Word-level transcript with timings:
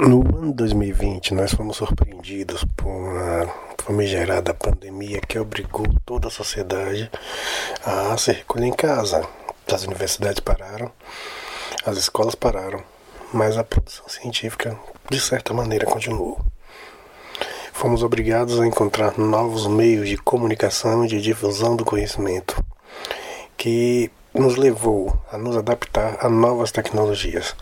No 0.00 0.20
ano 0.20 0.52
2020, 0.52 1.34
nós 1.34 1.52
fomos 1.52 1.78
surpreendidos 1.78 2.64
por 2.76 2.86
uma 2.86 3.52
famigerada 3.84 4.54
pandemia 4.54 5.20
que 5.20 5.36
obrigou 5.40 5.86
toda 6.06 6.28
a 6.28 6.30
sociedade 6.30 7.10
a 7.84 8.16
se 8.16 8.30
recolher 8.30 8.66
em 8.66 8.72
casa. 8.72 9.26
As 9.66 9.82
universidades 9.82 10.38
pararam, 10.38 10.92
as 11.84 11.98
escolas 11.98 12.36
pararam, 12.36 12.80
mas 13.32 13.58
a 13.58 13.64
produção 13.64 14.08
científica, 14.08 14.78
de 15.10 15.18
certa 15.18 15.52
maneira, 15.52 15.84
continuou. 15.84 16.38
Fomos 17.72 18.04
obrigados 18.04 18.60
a 18.60 18.66
encontrar 18.68 19.18
novos 19.18 19.66
meios 19.66 20.08
de 20.08 20.16
comunicação 20.16 21.04
e 21.04 21.08
de 21.08 21.20
difusão 21.20 21.74
do 21.74 21.84
conhecimento, 21.84 22.64
que 23.56 24.12
nos 24.32 24.54
levou 24.54 25.20
a 25.32 25.36
nos 25.36 25.56
adaptar 25.56 26.18
a 26.20 26.28
novas 26.28 26.70
tecnologias. 26.70 27.56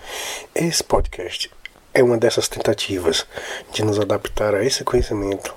Esse 0.54 0.84
podcast 0.84 1.50
é 1.96 2.02
uma 2.02 2.18
dessas 2.18 2.46
tentativas 2.46 3.26
de 3.72 3.82
nos 3.82 3.98
adaptar 3.98 4.54
a 4.54 4.62
esse 4.62 4.84
conhecimento 4.84 5.54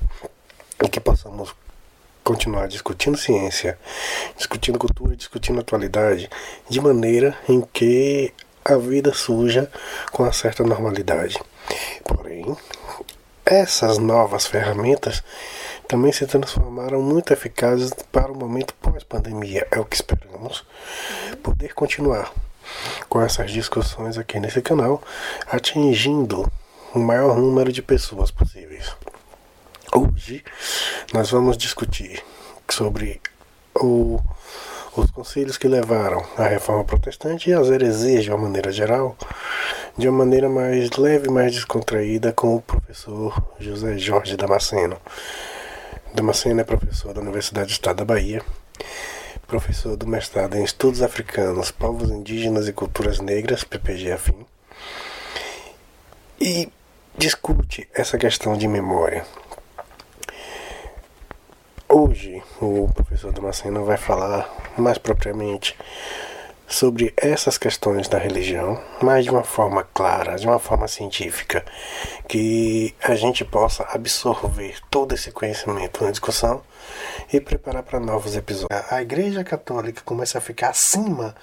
e 0.81 0.87
que 0.87 0.97
possamos 0.97 1.53
continuar 2.23 2.69
discutindo 2.69 3.17
ciência, 3.17 3.77
discutindo 4.37 4.79
cultura, 4.79 5.17
discutindo 5.17 5.59
atualidade, 5.59 6.29
de 6.69 6.79
maneira 6.79 7.37
em 7.49 7.59
que 7.59 8.33
a 8.63 8.77
vida 8.77 9.13
surja 9.13 9.69
com 10.13 10.23
uma 10.23 10.31
certa 10.31 10.63
normalidade. 10.63 11.37
Porém, 12.05 12.55
essas 13.45 13.97
novas 13.97 14.47
ferramentas 14.47 15.21
também 15.89 16.13
se 16.13 16.25
transformaram 16.25 17.01
muito 17.01 17.33
eficazes 17.33 17.91
para 18.13 18.31
o 18.31 18.37
momento 18.37 18.73
pós-pandemia. 18.75 19.67
É 19.71 19.77
o 19.77 19.83
que 19.83 19.97
esperamos 19.97 20.65
poder 21.43 21.73
continuar 21.73 22.31
com 23.07 23.21
essas 23.21 23.51
discussões 23.51 24.17
aqui 24.17 24.39
nesse 24.39 24.61
canal, 24.61 25.01
atingindo 25.49 26.49
o 26.93 26.99
maior 26.99 27.37
número 27.37 27.71
de 27.71 27.81
pessoas 27.81 28.31
possíveis. 28.31 28.95
Hoje 29.93 30.43
nós 31.13 31.31
vamos 31.31 31.57
discutir 31.57 32.23
sobre 32.69 33.21
o, 33.75 34.19
os 34.95 35.09
conselhos 35.11 35.57
que 35.57 35.67
levaram 35.67 36.23
à 36.37 36.47
reforma 36.47 36.83
protestante 36.83 37.49
e 37.49 37.53
as 37.53 37.67
heresias 37.67 38.23
de 38.23 38.29
uma 38.29 38.37
maneira 38.37 38.71
geral, 38.71 39.17
de 39.97 40.07
uma 40.07 40.19
maneira 40.19 40.47
mais 40.47 40.91
leve, 40.91 41.29
mais 41.29 41.53
descontraída, 41.53 42.31
com 42.31 42.55
o 42.55 42.61
professor 42.61 43.43
José 43.59 43.97
Jorge 43.97 44.37
Damasceno. 44.37 44.97
Damasceno 46.13 46.61
é 46.61 46.63
professor 46.63 47.13
da 47.13 47.21
Universidade 47.21 47.67
do 47.67 47.71
Estado 47.71 47.97
da 47.97 48.05
Bahia 48.05 48.43
professor 49.49 49.97
do 49.97 50.05
mestrado 50.05 50.55
em 50.55 50.63
Estudos 50.63 51.01
Africanos, 51.01 51.71
Povos 51.71 52.11
Indígenas 52.11 52.67
e 52.67 52.71
Culturas 52.71 53.19
Negras, 53.19 53.63
PPG 53.63 54.11
Afim, 54.11 54.45
e 56.39 56.71
discute 57.17 57.89
essa 57.91 58.15
questão 58.15 58.55
de 58.55 58.67
memória. 58.67 59.25
Hoje, 61.87 62.43
o 62.61 62.87
professor 62.93 63.33
Damasceno 63.33 63.83
vai 63.83 63.97
falar 63.97 64.47
mais 64.77 64.99
propriamente 64.99 65.75
sobre 66.69 67.11
essas 67.17 67.57
questões 67.57 68.07
da 68.07 68.19
religião, 68.19 68.79
mas 69.01 69.25
de 69.25 69.31
uma 69.31 69.43
forma 69.43 69.83
clara, 69.83 70.35
de 70.35 70.45
uma 70.45 70.59
forma 70.59 70.87
científica, 70.87 71.65
que 72.27 72.93
a 73.03 73.15
gente 73.15 73.43
possa 73.43 73.83
absorver 73.91 74.75
todo 74.89 75.15
esse 75.15 75.31
conhecimento 75.31 76.03
na 76.03 76.11
discussão 76.11 76.61
e 77.33 77.41
preparar 77.41 77.81
para 77.81 77.99
novos 77.99 78.35
episódios. 78.35 78.91
A 78.91 79.01
Igreja 79.01 79.43
Católica 79.43 80.01
começa 80.05 80.37
a 80.37 80.41
ficar 80.41 80.69
acima 80.69 81.35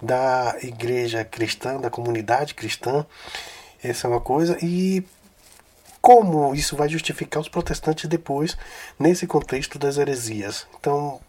da 0.00 0.56
Igreja 0.62 1.24
Cristã, 1.24 1.78
da 1.78 1.90
comunidade 1.90 2.54
cristã, 2.54 3.04
essa 3.82 4.06
é 4.06 4.10
uma 4.10 4.20
coisa, 4.20 4.56
e 4.62 5.04
como 6.00 6.54
isso 6.54 6.76
vai 6.76 6.88
justificar 6.88 7.42
os 7.42 7.48
protestantes 7.48 8.08
depois 8.08 8.56
nesse 8.98 9.26
contexto 9.26 9.78
das 9.78 9.98
heresias. 9.98 10.66
Então, 10.78 11.20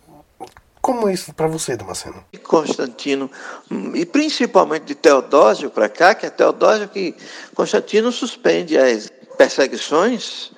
como 0.81 1.07
é 1.07 1.13
isso 1.13 1.33
para 1.33 1.47
você, 1.47 1.77
Damasceno? 1.77 2.25
Constantino, 2.43 3.29
e 3.93 4.05
principalmente 4.05 4.83
de 4.83 4.95
Teodósio 4.95 5.69
para 5.69 5.87
cá, 5.87 6.15
que 6.15 6.25
é 6.25 6.29
Teodósio 6.29 6.89
que 6.89 7.15
Constantino 7.53 8.11
suspende 8.11 8.77
as 8.77 9.09
perseguições, 9.37 10.51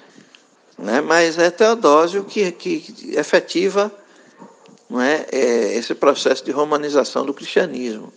né? 0.78 1.02
mas 1.02 1.38
é 1.38 1.52
Teodósio 1.52 2.24
que, 2.24 2.52
que 2.52 3.14
efetiva 3.18 3.92
não 4.90 5.02
é, 5.02 5.26
é, 5.32 5.76
esse 5.76 5.94
processo 5.96 6.46
de 6.46 6.52
romanização 6.52 7.26
do 7.26 7.34
cristianismo. 7.34 8.14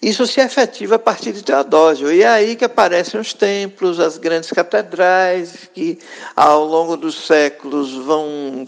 Isso 0.00 0.26
se 0.28 0.40
efetiva 0.40 0.94
a 0.94 0.98
partir 0.98 1.32
de 1.32 1.42
Teodósio. 1.42 2.12
E 2.12 2.22
é 2.22 2.28
aí 2.28 2.54
que 2.54 2.64
aparecem 2.64 3.20
os 3.20 3.34
templos, 3.34 3.98
as 3.98 4.16
grandes 4.16 4.50
catedrais, 4.50 5.68
que 5.74 5.98
ao 6.36 6.64
longo 6.64 6.96
dos 6.96 7.26
séculos 7.26 7.94
vão 7.94 8.64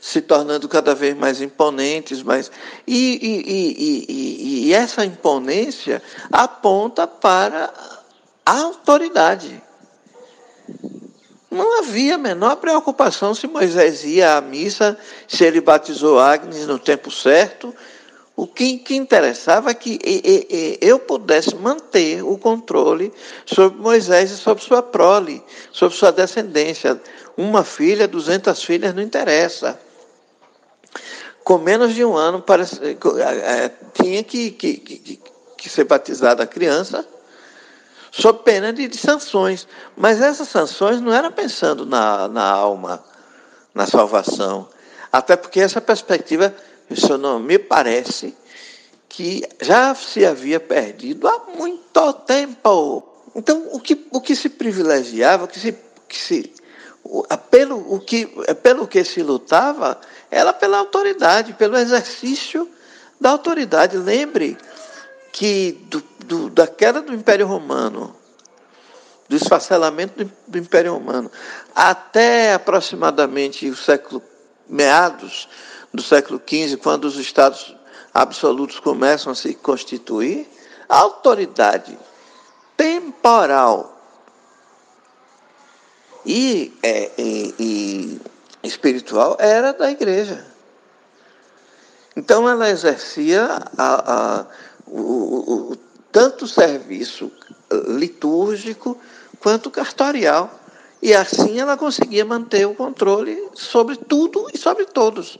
se 0.00 0.22
tornando 0.22 0.66
cada 0.66 0.94
vez 0.94 1.14
mais 1.14 1.42
imponentes. 1.42 2.22
Mais... 2.22 2.50
E, 2.86 3.18
e, 3.22 4.04
e, 4.08 4.68
e 4.68 4.72
essa 4.72 5.04
imponência 5.04 6.02
aponta 6.32 7.06
para 7.06 7.70
a 8.46 8.60
autoridade. 8.62 9.62
Não 11.50 11.78
havia 11.78 12.16
a 12.16 12.18
menor 12.18 12.56
preocupação 12.56 13.34
se 13.34 13.46
Moisés 13.46 14.02
ia 14.02 14.38
à 14.38 14.40
missa, 14.40 14.98
se 15.28 15.44
ele 15.44 15.60
batizou 15.60 16.18
Agnes 16.18 16.66
no 16.66 16.78
tempo 16.78 17.10
certo, 17.10 17.72
o 18.36 18.48
que, 18.48 18.78
que 18.78 18.96
interessava 18.96 19.70
é 19.70 19.74
que 19.74 19.98
eu 20.80 20.98
pudesse 20.98 21.54
manter 21.54 22.22
o 22.24 22.36
controle 22.36 23.12
sobre 23.46 23.78
Moisés 23.78 24.32
e 24.32 24.36
sobre 24.36 24.64
sua 24.64 24.82
prole, 24.82 25.42
sobre 25.70 25.96
sua 25.96 26.10
descendência. 26.10 27.00
Uma 27.36 27.62
filha, 27.62 28.08
duzentas 28.08 28.62
filhas, 28.62 28.92
não 28.92 29.02
interessa. 29.02 29.78
Com 31.44 31.58
menos 31.58 31.94
de 31.94 32.04
um 32.04 32.16
ano, 32.16 32.42
parece, 32.42 32.80
é, 32.82 33.70
tinha 33.92 34.24
que, 34.24 34.50
que, 34.50 34.78
que, 34.78 35.20
que 35.56 35.68
ser 35.68 35.84
batizada 35.84 36.42
a 36.42 36.46
criança, 36.46 37.06
sob 38.10 38.40
pena 38.42 38.72
de, 38.72 38.88
de, 38.88 38.98
sanções. 38.98 39.68
Mas 39.96 40.20
essas 40.20 40.48
sanções 40.48 41.00
não 41.00 41.12
eram 41.12 41.30
pensando 41.30 41.86
na, 41.86 42.26
na 42.26 42.50
alma, 42.50 43.04
na 43.72 43.86
salvação. 43.86 44.68
Até 45.12 45.36
porque 45.36 45.60
essa 45.60 45.80
perspectiva 45.80 46.52
isso 46.90 47.16
não 47.18 47.38
me 47.38 47.58
parece 47.58 48.34
que 49.08 49.42
já 49.60 49.94
se 49.94 50.24
havia 50.26 50.58
perdido 50.58 51.28
há 51.28 51.44
muito 51.56 52.12
tempo. 52.26 53.02
Então, 53.34 53.68
o 53.72 53.80
que, 53.80 54.06
o 54.10 54.20
que 54.20 54.34
se 54.34 54.48
privilegiava, 54.48 55.44
o 55.44 55.48
que 55.48 55.58
se, 55.58 55.72
que 56.08 56.18
se 56.18 56.52
pelo, 57.50 57.94
o 57.94 58.00
que, 58.00 58.26
pelo 58.62 58.88
que 58.88 59.04
se 59.04 59.22
lutava, 59.22 60.00
era 60.30 60.52
pela 60.52 60.78
autoridade, 60.78 61.52
pelo 61.52 61.76
exercício 61.76 62.68
da 63.20 63.30
autoridade. 63.30 63.96
Lembre 63.96 64.56
que 65.32 65.72
do, 65.88 66.02
do, 66.24 66.50
da 66.50 66.66
queda 66.66 67.02
do 67.02 67.14
Império 67.14 67.46
Romano, 67.46 68.14
do 69.28 69.36
esfacelamento 69.36 70.30
do 70.46 70.58
Império 70.58 70.94
Romano, 70.94 71.30
até 71.74 72.54
aproximadamente 72.54 73.68
o 73.68 73.76
século 73.76 74.22
meados 74.68 75.48
do 75.94 76.02
século 76.02 76.42
XV, 76.44 76.76
quando 76.78 77.04
os 77.04 77.16
estados 77.16 77.74
absolutos 78.12 78.80
começam 78.80 79.30
a 79.30 79.34
se 79.34 79.54
constituir, 79.54 80.50
a 80.88 80.98
autoridade 80.98 81.96
temporal 82.76 83.96
e, 86.26 86.76
é, 86.82 87.12
e, 87.16 87.54
e 87.60 88.20
espiritual 88.66 89.36
era 89.38 89.72
da 89.72 89.88
igreja. 89.88 90.44
Então 92.16 92.48
ela 92.48 92.68
exercia 92.68 93.44
a, 93.78 94.40
a, 94.40 94.46
o, 94.86 95.70
o, 95.70 95.76
tanto 96.10 96.48
serviço 96.48 97.30
litúrgico 97.86 98.98
quanto 99.38 99.70
cartorial. 99.70 100.50
E 101.00 101.14
assim 101.14 101.60
ela 101.60 101.76
conseguia 101.76 102.24
manter 102.24 102.66
o 102.66 102.74
controle 102.74 103.48
sobre 103.54 103.96
tudo 103.96 104.48
e 104.52 104.58
sobre 104.58 104.86
todos 104.86 105.38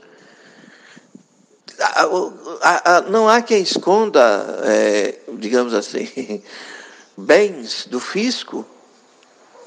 não 3.11 3.29
há 3.29 3.43
quem 3.43 3.63
esconda, 3.63 4.21
é, 4.65 5.19
digamos 5.35 5.75
assim, 5.75 6.43
bens 7.17 7.87
do 7.87 8.01
fisco. 8.01 8.67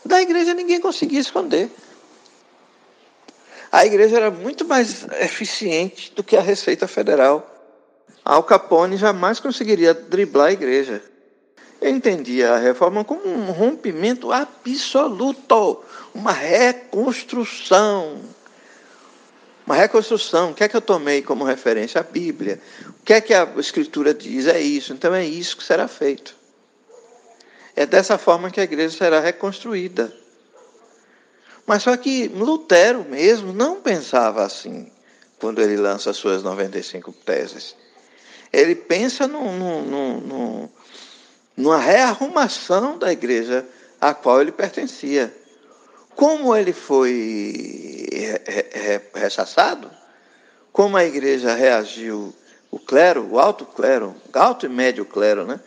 Da 0.05 0.21
igreja 0.21 0.53
ninguém 0.53 0.79
conseguia 0.79 1.19
esconder. 1.19 1.69
A 3.71 3.85
igreja 3.85 4.15
era 4.15 4.31
muito 4.31 4.65
mais 4.65 5.05
eficiente 5.19 6.11
do 6.15 6.23
que 6.23 6.37
a 6.37 6.41
Receita 6.41 6.87
Federal. 6.87 7.45
Al 8.23 8.43
Capone 8.43 8.97
jamais 8.97 9.39
conseguiria 9.39 9.93
driblar 9.93 10.47
a 10.47 10.53
igreja. 10.53 11.01
Eu 11.79 11.91
entendia 11.91 12.53
a 12.53 12.57
reforma 12.57 13.03
como 13.03 13.27
um 13.27 13.51
rompimento 13.51 14.31
absoluto, 14.31 15.83
uma 16.13 16.31
reconstrução 16.31 18.19
uma 19.67 19.75
reconstrução. 19.75 20.51
O 20.51 20.53
que 20.53 20.63
é 20.63 20.69
que 20.69 20.77
eu 20.77 20.81
tomei 20.81 21.21
como 21.21 21.43
referência? 21.43 21.99
A 21.99 22.03
Bíblia. 22.03 22.59
O 22.87 23.03
que 23.03 23.13
é 23.13 23.19
que 23.19 23.33
a 23.33 23.43
Escritura 23.57 24.13
diz? 24.13 24.47
É 24.47 24.59
isso. 24.61 24.93
Então 24.93 25.13
é 25.13 25.25
isso 25.25 25.57
que 25.57 25.63
será 25.63 25.89
feito. 25.89 26.33
É 27.75 27.85
dessa 27.85 28.17
forma 28.17 28.49
que 28.49 28.61
a 28.61 28.63
igreja 28.63 28.97
será 28.97 29.19
reconstruída. 29.19 30.11
Mas 31.65 31.83
só 31.83 31.97
que 31.97 32.29
Lutero 32.29 33.03
mesmo 33.09 33.51
não 33.51 33.81
pensava 33.81 34.45
assim 34.45 34.89
quando 35.37 35.61
ele 35.61 35.75
lança 35.75 36.13
suas 36.13 36.41
95 36.41 37.11
teses. 37.11 37.75
Ele 38.53 38.73
pensa 38.73 39.27
num, 39.27 39.83
num, 39.83 40.21
num, 40.21 40.69
numa 41.57 41.77
rearrumação 41.77 42.97
da 42.97 43.11
igreja 43.11 43.65
à 43.99 44.13
qual 44.13 44.39
ele 44.39 44.53
pertencia. 44.53 45.35
Como 46.17 46.55
ele 46.55 46.73
foi 46.73 48.41
rechaçado, 49.13 49.91
como 50.73 50.97
a 50.97 51.05
igreja 51.05 51.53
reagiu, 51.53 52.33
o 52.71 52.79
clero, 52.79 53.29
o 53.31 53.39
alto 53.39 53.67
clero, 53.67 54.15
alto 54.33 54.65
e 54.65 54.69
médio 54.69 55.05
clero, 55.05 55.45
né? 55.45 55.59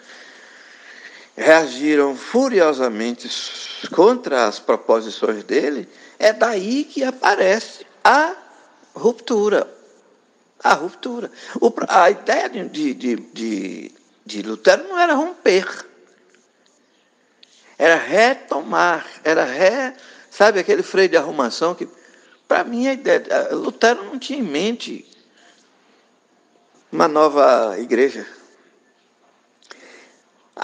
reagiram 1.36 2.16
furiosamente 2.16 3.30
contra 3.94 4.48
as 4.48 4.58
proposições 4.58 5.44
dele, 5.44 5.88
é 6.18 6.32
daí 6.32 6.82
que 6.82 7.04
aparece 7.04 7.86
a 8.02 8.34
ruptura. 8.92 9.72
A 10.62 10.74
ruptura. 10.74 11.30
O, 11.60 11.72
a 11.86 12.10
ideia 12.10 12.48
de, 12.48 12.92
de, 12.92 13.14
de, 13.14 13.94
de 14.26 14.42
Lutero 14.42 14.88
não 14.88 14.98
era 14.98 15.14
romper, 15.14 15.64
era 17.78 17.94
retomar, 17.94 19.06
era 19.24 19.44
re, 19.44 19.94
sabe 20.30 20.60
aquele 20.60 20.82
freio 20.82 21.08
de 21.08 21.16
arrumação 21.16 21.74
que, 21.74 21.88
para 22.46 22.64
mim, 22.64 22.86
a 22.86 22.92
ideia, 22.92 23.48
Lutero 23.52 24.04
não 24.04 24.18
tinha 24.18 24.38
em 24.38 24.42
mente 24.42 25.06
uma 26.90 27.08
nova 27.08 27.78
igreja. 27.78 28.26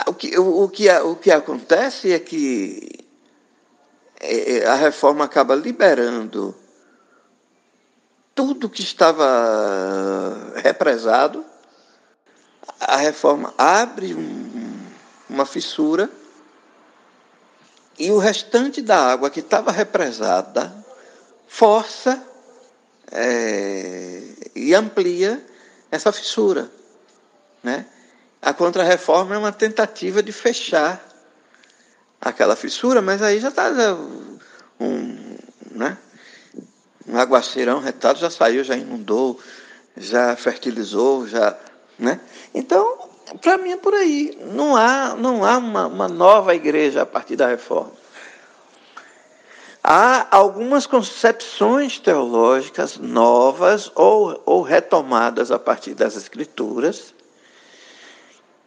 O 0.07 0.15
que, 0.15 0.39
o, 0.39 0.65
o, 0.65 0.69
que, 0.69 0.91
o 0.91 1.17
que 1.17 1.31
acontece 1.31 2.13
é 2.13 2.19
que 2.19 3.07
é, 4.21 4.59
é, 4.59 4.67
a 4.67 4.75
reforma 4.75 5.25
acaba 5.25 5.55
liberando 5.55 6.55
tudo 8.35 8.69
que 8.69 8.83
estava 8.83 10.53
represado, 10.57 11.45
a 12.79 12.97
reforma 12.97 13.55
abre 13.57 14.15
um, 14.15 14.87
uma 15.29 15.47
fissura 15.47 16.11
e 17.99 18.11
o 18.11 18.19
restante 18.19 18.83
da 18.83 19.13
água 19.13 19.31
que 19.31 19.41
estava 19.41 19.71
represada 19.71 20.73
força 21.49 22.23
é, 23.11 24.23
e 24.55 24.75
amplia 24.75 25.45
essa 25.91 26.13
fissura. 26.13 26.71
Né? 27.63 27.87
A 28.43 28.53
contrarreforma 28.53 29.35
é 29.35 29.39
uma 29.39 29.53
tentativa 29.53 30.23
de 30.23 30.33
fechar 30.33 31.03
aquela 32.21 32.57
fissura, 32.57 33.01
mas 33.01 33.23
aí 33.23 33.41
já 33.41 33.49
está 33.49 33.71
um, 34.81 35.37
né? 35.71 35.97
um 37.09 37.19
aguaceirão 37.19 37.81
retado, 37.81 38.19
já 38.19 38.31
saiu, 38.31 38.65
já 38.65 38.77
inundou, 38.77 39.41
já 39.97 40.37
fertilizou, 40.37 41.27
já. 41.27 41.57
Né? 41.99 42.21
Então, 42.53 43.09
para 43.41 43.59
mim 43.59 43.73
é 43.73 43.77
por 43.77 43.95
aí. 43.95 44.39
Não 44.53 44.77
há, 44.77 45.15
não 45.17 45.45
há 45.45 45.59
uma, 45.59 45.87
uma 45.87 46.09
nova 46.09 46.55
igreja 46.55 47.03
a 47.03 47.07
partir 47.07 47.37
da 47.37 47.49
reforma. 47.49 47.93
Há 49.83 50.27
algumas 50.37 50.85
concepções 50.85 52.01
teológicas 52.01 52.97
novas 52.99 53.91
ou, 53.95 54.43
ou 54.45 54.63
retomadas 54.63 55.53
a 55.53 55.61
partir 55.61 55.95
das 55.95 56.17
escrituras 56.17 57.15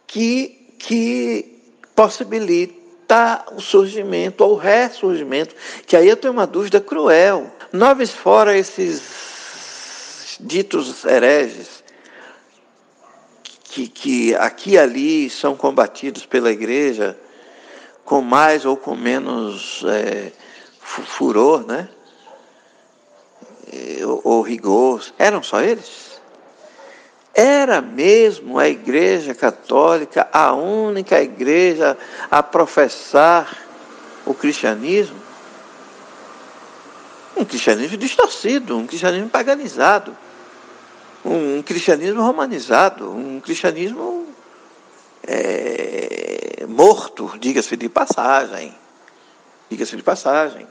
que, 0.06 0.74
que 0.78 1.60
possibilita 1.94 3.44
o 3.52 3.60
surgimento 3.60 4.42
ou 4.42 4.56
ressurgimento, 4.56 5.54
que 5.86 5.94
aí 5.94 6.08
eu 6.08 6.16
tenho 6.16 6.32
uma 6.32 6.46
dúvida 6.46 6.80
cruel. 6.80 7.50
Noves 7.70 8.12
fora 8.12 8.56
esses 8.56 10.38
ditos 10.40 11.04
hereges, 11.04 11.79
que, 13.70 13.86
que 13.86 14.34
aqui 14.34 14.72
e 14.72 14.78
ali 14.78 15.30
são 15.30 15.54
combatidos 15.54 16.26
pela 16.26 16.50
igreja 16.50 17.16
com 18.04 18.20
mais 18.20 18.64
ou 18.64 18.76
com 18.76 18.96
menos 18.96 19.84
é, 19.86 20.32
furor, 20.80 21.64
né? 21.64 21.88
Ou, 24.04 24.20
ou 24.24 24.42
rigor. 24.42 25.04
Eram 25.16 25.40
só 25.40 25.60
eles? 25.60 26.20
Era 27.32 27.80
mesmo 27.80 28.58
a 28.58 28.68
Igreja 28.68 29.36
Católica 29.36 30.28
a 30.32 30.52
única 30.52 31.22
igreja 31.22 31.96
a 32.28 32.42
professar 32.42 33.56
o 34.26 34.34
cristianismo? 34.34 35.16
Um 37.36 37.44
cristianismo 37.44 37.96
distorcido, 37.96 38.76
um 38.76 38.86
cristianismo 38.88 39.30
paganizado, 39.30 40.16
um 41.24 41.62
cristianismo 41.62 42.22
romanizado, 42.22 43.10
um 43.10 43.40
cristianismo 43.40 44.26
é, 45.26 46.64
morto, 46.68 47.32
diga-se 47.38 47.76
de 47.76 47.88
passagem. 47.88 48.74
Diga-se 49.68 49.96
de 49.96 50.02
passagem. 50.02 50.66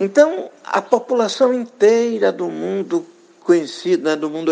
Então, 0.00 0.50
a 0.64 0.82
população 0.82 1.54
inteira 1.54 2.32
do 2.32 2.48
mundo 2.48 3.06
conhecido 3.44 4.04
né, 4.04 4.16
do 4.16 4.30
mundo 4.30 4.50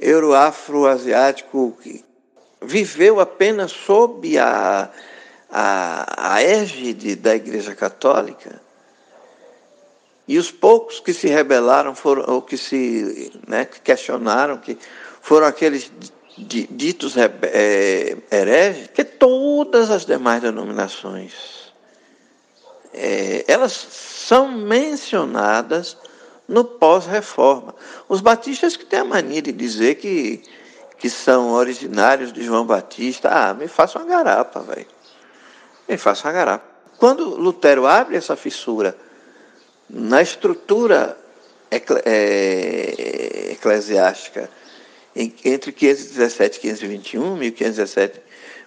euro-afro-asiático, 0.00 1.58
euro, 1.58 1.76
que 1.82 2.04
viveu 2.62 3.20
apenas 3.20 3.70
sob 3.72 4.38
a, 4.38 4.90
a, 5.50 6.34
a 6.34 6.42
égide 6.42 7.16
da 7.16 7.34
Igreja 7.36 7.74
Católica. 7.74 8.65
E 10.28 10.38
os 10.38 10.50
poucos 10.50 10.98
que 10.98 11.12
se 11.12 11.28
rebelaram 11.28 11.94
foram, 11.94 12.24
ou 12.26 12.42
que 12.42 12.56
se 12.56 13.32
né, 13.46 13.64
que 13.64 13.80
questionaram, 13.80 14.56
que 14.56 14.76
foram 15.20 15.46
aqueles 15.46 15.90
ditos 16.36 17.16
é, 17.16 18.16
hereges, 18.30 18.88
que 18.88 19.04
todas 19.04 19.90
as 19.90 20.04
demais 20.04 20.42
denominações, 20.42 21.72
é, 22.92 23.44
elas 23.46 23.72
são 23.72 24.50
mencionadas 24.50 25.96
no 26.48 26.64
pós-reforma. 26.64 27.74
Os 28.08 28.20
batistas 28.20 28.76
que 28.76 28.84
têm 28.84 29.00
a 29.00 29.04
mania 29.04 29.40
de 29.40 29.52
dizer 29.52 29.96
que, 29.96 30.42
que 30.98 31.08
são 31.08 31.52
originários 31.52 32.32
de 32.32 32.42
João 32.42 32.66
Batista, 32.66 33.28
ah, 33.30 33.54
me 33.54 33.68
faça 33.68 33.98
uma 33.98 34.06
garapa, 34.06 34.60
velho. 34.60 34.86
Me 35.88 35.96
faça 35.96 36.26
uma 36.26 36.32
garapa. 36.32 36.64
Quando 36.98 37.36
Lutero 37.36 37.86
abre 37.86 38.16
essa 38.16 38.34
fissura 38.36 38.96
na 39.88 40.22
estrutura 40.22 41.16
é, 42.04 43.52
eclesiástica 43.52 44.50
entre 45.14 45.72
517 45.72 46.58
e 46.58 46.60
521, 46.60 47.36
1517 47.36 48.20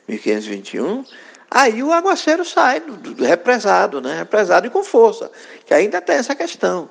e 0.08 0.12
1521, 0.12 1.06
aí 1.50 1.84
o 1.84 1.94
aguaceiro 1.94 2.44
sai 2.44 2.80
do, 2.80 2.96
do, 2.98 3.24
represado, 3.24 4.02
né? 4.02 4.18
represado 4.18 4.66
e 4.66 4.70
com 4.70 4.84
força, 4.84 5.32
que 5.66 5.74
ainda 5.74 6.02
tem 6.02 6.16
essa 6.16 6.36
questão 6.36 6.90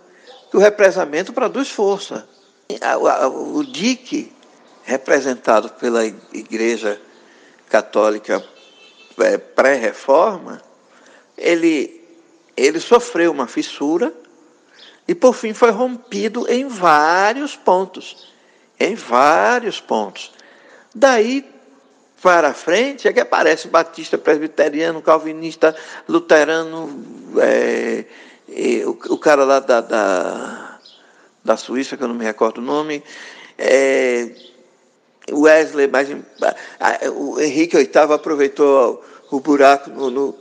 que 0.50 0.56
o 0.56 0.60
represamento 0.60 1.32
produz 1.32 1.70
força. 1.70 2.26
O 3.32 3.64
DIC, 3.64 4.32
representado 4.84 5.70
pela 5.70 6.04
Igreja 6.06 7.00
Católica 7.68 8.44
é, 9.18 9.38
pré-reforma, 9.38 10.62
ele, 11.36 11.97
ele 12.58 12.80
sofreu 12.80 13.30
uma 13.30 13.46
fissura 13.46 14.12
e, 15.06 15.14
por 15.14 15.34
fim, 15.34 15.54
foi 15.54 15.70
rompido 15.70 16.46
em 16.50 16.68
vários 16.68 17.56
pontos. 17.56 18.28
Em 18.78 18.94
vários 18.94 19.80
pontos. 19.80 20.32
Daí 20.94 21.44
para 22.22 22.52
frente 22.52 23.06
é 23.06 23.12
que 23.12 23.20
aparece 23.20 23.68
batista, 23.68 24.18
presbiteriano, 24.18 25.00
calvinista, 25.00 25.74
luterano, 26.08 27.04
é, 27.38 28.04
e 28.48 28.84
o, 28.84 28.90
o 29.10 29.18
cara 29.18 29.44
lá 29.44 29.60
da, 29.60 29.80
da, 29.80 30.78
da 31.44 31.56
Suíça, 31.56 31.96
que 31.96 32.02
eu 32.02 32.08
não 32.08 32.14
me 32.14 32.24
recordo 32.24 32.58
o 32.58 32.64
nome, 32.64 33.04
é, 33.56 34.30
Wesley, 35.30 35.86
mas, 35.86 36.08
o 37.14 37.40
Henrique 37.40 37.76
VIII 37.76 38.12
aproveitou 38.12 39.04
o 39.30 39.40
buraco, 39.40 39.90
no, 39.90 40.10
no, 40.10 40.34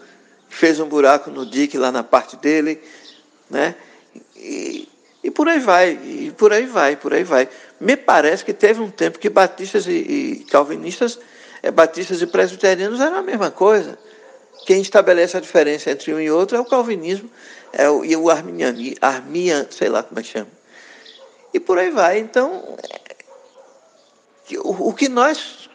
fez 0.50 0.80
um 0.80 0.88
buraco 0.88 1.30
no 1.30 1.46
dique 1.46 1.78
lá 1.78 1.92
na 1.92 2.04
parte 2.04 2.36
dele, 2.38 2.82
né? 3.50 3.76
E, 4.36 4.88
e 5.24 5.32
por 5.32 5.48
aí 5.48 5.60
vai, 5.60 5.92
e 5.92 6.34
por 6.38 6.54
aí 6.54 6.66
vai, 6.66 6.96
por 6.96 7.14
aí 7.14 7.24
vai. 7.24 7.50
Me 7.80 7.96
parece 7.96 8.44
que 8.44 8.54
teve 8.54 8.82
um 8.82 8.90
tempo 8.90 9.20
que 9.20 9.30
batistas 9.30 9.86
e, 9.88 9.92
e 9.92 10.46
calvinistas, 10.50 11.20
é, 11.62 11.72
batistas 11.72 12.22
e 12.22 12.28
presbiterianos 12.28 13.00
eram 13.00 13.18
a 13.18 13.22
mesma 13.22 13.52
coisa. 13.52 13.98
Quem 14.66 14.82
estabelece 14.82 15.38
a 15.38 15.40
diferença 15.40 15.92
entre 15.92 16.14
um 16.14 16.20
e 16.20 16.30
outro 16.30 16.58
é 16.58 16.60
o 16.60 16.66
calvinismo 16.66 17.30
é 17.72 17.90
o, 17.90 18.04
e 18.04 18.16
o 18.16 18.30
arminiano, 18.30 19.68
sei 19.72 19.90
lá 19.90 20.04
como 20.04 20.20
é 20.20 20.24
que 20.24 20.30
chama. 20.30 20.50
E 21.54 21.60
por 21.60 21.78
aí 21.78 21.92
vai. 21.92 22.20
Então, 22.20 22.78
o, 24.64 24.90
o 24.90 24.94
que 24.94 25.10
nós 25.10 25.70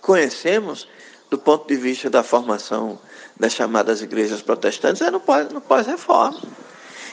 conhecemos 0.00 0.88
do 1.28 1.38
ponto 1.38 1.68
de 1.68 1.76
vista 1.76 2.10
da 2.10 2.22
formação 2.22 2.98
das 3.40 3.54
chamadas 3.54 4.02
igrejas 4.02 4.42
protestantes, 4.42 5.00
é 5.00 5.10
no 5.10 5.18
pós-reforma. 5.18 6.40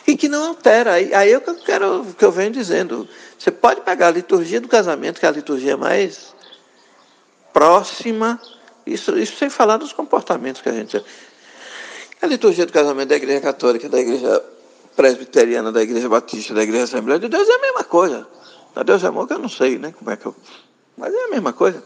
E 0.05 0.15
que 0.15 0.27
não 0.27 0.49
altera. 0.49 0.93
Aí, 0.93 1.31
é 1.31 1.37
o 1.37 1.41
que 1.41 1.49
eu 1.49 1.55
quero, 1.55 2.05
que 2.17 2.23
eu 2.23 2.31
venho 2.31 2.51
dizendo. 2.51 3.07
Você 3.39 3.49
pode 3.49 3.81
pegar 3.81 4.07
a 4.07 4.11
liturgia 4.11 4.59
do 4.59 4.67
casamento, 4.67 5.19
que 5.19 5.25
é 5.25 5.29
a 5.29 5.31
liturgia 5.31 5.77
mais 5.77 6.35
próxima, 7.53 8.39
isso, 8.85 9.17
isso 9.17 9.37
sem 9.37 9.49
falar 9.49 9.77
dos 9.77 9.93
comportamentos 9.93 10.61
que 10.61 10.69
a 10.69 10.73
gente. 10.73 11.01
A 12.21 12.27
liturgia 12.27 12.65
do 12.65 12.73
casamento 12.73 13.09
da 13.09 13.15
Igreja 13.15 13.41
Católica, 13.41 13.87
da 13.87 13.99
Igreja 13.99 14.43
Presbiteriana, 14.97 15.71
da 15.71 15.81
Igreja 15.81 16.09
Batista, 16.09 16.53
da 16.53 16.63
Igreja 16.63 16.83
Assembleia 16.83 17.19
de 17.19 17.29
Deus 17.29 17.47
é 17.47 17.53
a 17.53 17.59
mesma 17.59 17.83
coisa. 17.85 18.27
Da 18.75 18.83
Deus 18.83 19.03
é 19.03 19.07
amor 19.07 19.27
que 19.27 19.33
eu 19.33 19.39
não 19.39 19.49
sei, 19.49 19.77
né? 19.77 19.93
Como 19.97 20.11
é 20.11 20.17
que 20.17 20.25
eu. 20.25 20.35
Mas 20.97 21.13
é 21.13 21.23
a 21.25 21.27
mesma 21.29 21.53
coisa. 21.53 21.81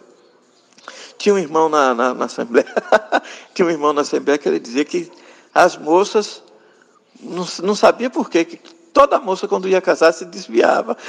Tinha 1.22 1.36
um 1.36 1.38
irmão 1.38 1.70
na, 1.70 1.94
na, 1.94 2.16
na 2.16 2.25
Assembleia, 2.25 2.66
tinha 3.54 3.68
um 3.68 3.70
irmão 3.70 3.94
na 3.94 4.01
Assembleia 4.01 4.40
que 4.40 4.50
ele 4.50 4.60
dizia 4.60 4.84
que 4.84 5.12
as 5.54 5.78
moças 5.78 6.42
não, 7.20 7.46
não 7.62 7.75
sabia 7.75 8.10
por 8.10 8.28
quê, 8.28 8.44
que 8.44 8.58
toda 8.92 9.20
moça 9.20 9.48
quando 9.48 9.68
ia 9.68 9.80
casar 9.80 10.13
se 10.13 10.25
desviava. 10.25 10.98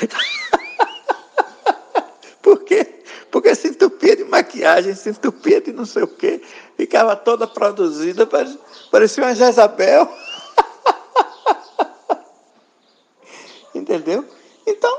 por 2.42 2.62
quê? 2.62 3.04
Porque 3.30 3.54
se 3.54 3.68
entupia 3.68 4.14
de 4.14 4.24
maquiagem, 4.24 4.94
se 4.94 5.08
entupia 5.08 5.62
de 5.62 5.72
não 5.72 5.86
sei 5.86 6.02
o 6.02 6.08
quê, 6.08 6.42
ficava 6.76 7.16
toda 7.16 7.46
produzida, 7.46 8.28
parecia 8.90 9.24
uma 9.24 9.34
Jezabel. 9.34 10.14
Entendeu? 13.74 14.26
Então, 14.66 14.94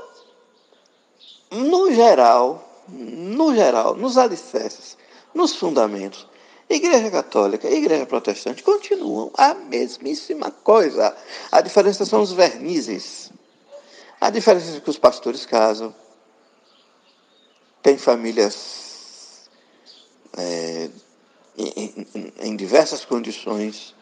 no 1.52 1.94
geral, 1.94 2.68
no 2.88 3.54
geral, 3.54 3.94
nos 3.94 4.18
alicerces, 4.18 5.03
nos 5.34 5.56
fundamentos, 5.56 6.28
Igreja 6.70 7.12
Católica 7.12 7.70
e 7.70 7.78
Igreja 7.78 8.06
Protestante 8.06 8.64
continuam 8.64 9.32
a 9.38 9.54
mesmíssima 9.54 10.52
coisa. 10.52 11.16
A 11.52 11.62
diferença 11.62 12.06
são 12.06 12.22
os 12.22 12.32
vernizes. 12.32 13.32
A 14.20 14.30
diferença 14.30 14.78
é 14.78 14.80
que 14.80 14.90
os 14.90 14.98
pastores 14.98 15.46
casam, 15.46 15.94
tem 17.82 17.98
famílias 17.98 19.50
é, 20.38 20.90
em, 21.58 22.08
em, 22.16 22.34
em 22.40 22.56
diversas 22.56 23.04
condições 23.04 23.94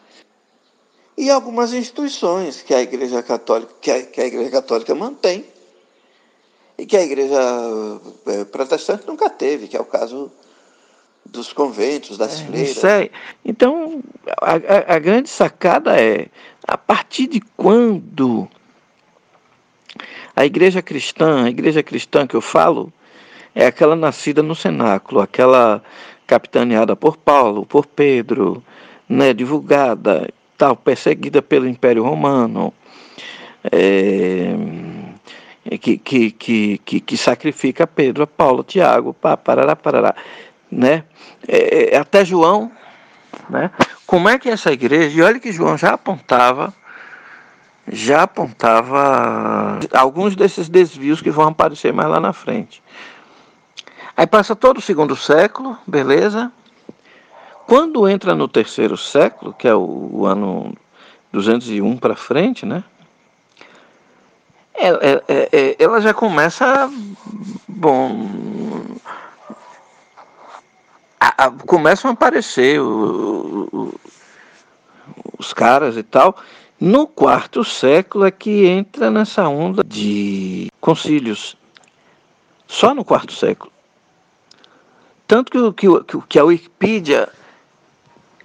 e 1.16 1.28
algumas 1.30 1.72
instituições 1.72 2.62
que 2.62 2.74
a 2.74 2.80
Igreja 2.80 3.22
Católica, 3.22 3.74
que 3.80 3.90
a, 3.90 4.02
que 4.06 4.20
a 4.20 4.26
Igreja 4.26 4.50
Católica 4.50 4.94
mantém 4.94 5.44
e 6.78 6.86
que 6.86 6.96
a 6.96 7.02
Igreja 7.02 7.40
é, 8.26 8.44
Protestante 8.44 9.06
nunca 9.06 9.28
teve, 9.28 9.68
que 9.68 9.76
é 9.76 9.80
o 9.80 9.84
caso 9.84 10.32
dos 11.24 11.52
conventos, 11.52 12.18
das 12.18 12.40
é, 12.40 12.44
freiras. 12.44 13.10
Então, 13.44 14.02
a, 14.40 14.94
a, 14.94 14.98
grande 14.98 15.28
sacada 15.28 15.98
é 16.00 16.26
a 16.66 16.76
partir 16.76 17.26
de 17.26 17.40
quando 17.56 18.48
a 20.34 20.44
igreja 20.44 20.82
cristã, 20.82 21.44
a 21.44 21.50
igreja 21.50 21.82
cristã 21.82 22.26
que 22.26 22.34
eu 22.34 22.40
falo, 22.40 22.92
é 23.54 23.66
aquela 23.66 23.94
nascida 23.94 24.42
no 24.42 24.54
cenáculo, 24.54 25.20
aquela 25.20 25.82
capitaneada 26.26 26.96
por 26.96 27.16
Paulo, 27.16 27.66
por 27.66 27.86
Pedro, 27.86 28.62
né, 29.08 29.34
divulgada, 29.34 30.28
tal, 30.56 30.76
perseguida 30.76 31.42
pelo 31.42 31.68
Império 31.68 32.02
Romano, 32.02 32.72
é, 33.70 34.54
que, 35.78 35.98
que, 35.98 36.30
que, 36.30 36.78
que, 36.78 37.00
que 37.00 37.16
sacrifica 37.16 37.86
Pedro, 37.86 38.26
Paulo, 38.26 38.64
Tiago, 38.64 39.12
pá, 39.12 39.36
parará, 39.36 39.76
parará 39.76 40.14
né? 40.72 41.04
É, 41.46 41.94
é, 41.94 41.98
até 41.98 42.24
João, 42.24 42.72
né? 43.50 43.70
Como 44.06 44.28
é 44.28 44.38
que 44.38 44.48
essa 44.48 44.72
igreja, 44.72 45.18
e 45.18 45.22
olha 45.22 45.38
que 45.38 45.52
João 45.52 45.76
já 45.76 45.92
apontava, 45.92 46.72
já 47.86 48.22
apontava 48.22 49.78
alguns 49.92 50.34
desses 50.34 50.68
desvios 50.68 51.20
que 51.20 51.30
vão 51.30 51.48
aparecer 51.48 51.92
mais 51.92 52.08
lá 52.08 52.18
na 52.18 52.32
frente. 52.32 52.82
Aí 54.16 54.26
passa 54.26 54.56
todo 54.56 54.78
o 54.78 54.82
segundo 54.82 55.14
século, 55.14 55.76
beleza? 55.86 56.50
Quando 57.66 58.08
entra 58.08 58.34
no 58.34 58.48
terceiro 58.48 58.96
século, 58.96 59.52
que 59.52 59.68
é 59.68 59.74
o, 59.74 60.10
o 60.12 60.26
ano 60.26 60.74
201 61.32 61.96
para 61.96 62.16
frente, 62.16 62.64
né? 62.64 62.82
Ela, 64.74 64.98
é, 65.02 65.22
é, 65.28 65.48
é, 65.52 65.76
ela 65.78 66.00
já 66.00 66.14
começa, 66.14 66.90
bom, 67.68 68.28
a, 71.22 71.44
a, 71.44 71.50
começam 71.50 72.10
a 72.10 72.14
aparecer 72.14 72.80
o, 72.80 73.68
o, 73.72 73.94
os 75.38 75.52
caras 75.52 75.96
e 75.96 76.02
tal. 76.02 76.36
No 76.80 77.06
quarto 77.06 77.62
século 77.62 78.24
é 78.24 78.30
que 78.32 78.66
entra 78.66 79.08
nessa 79.08 79.48
onda 79.48 79.84
de 79.84 80.68
concílios. 80.80 81.56
Só 82.66 82.92
no 82.92 83.04
quarto 83.04 83.32
século. 83.32 83.70
Tanto 85.28 85.72
que, 85.72 85.86
que, 85.86 86.20
que 86.28 86.38
a 86.40 86.44
Wikipedia 86.44 87.28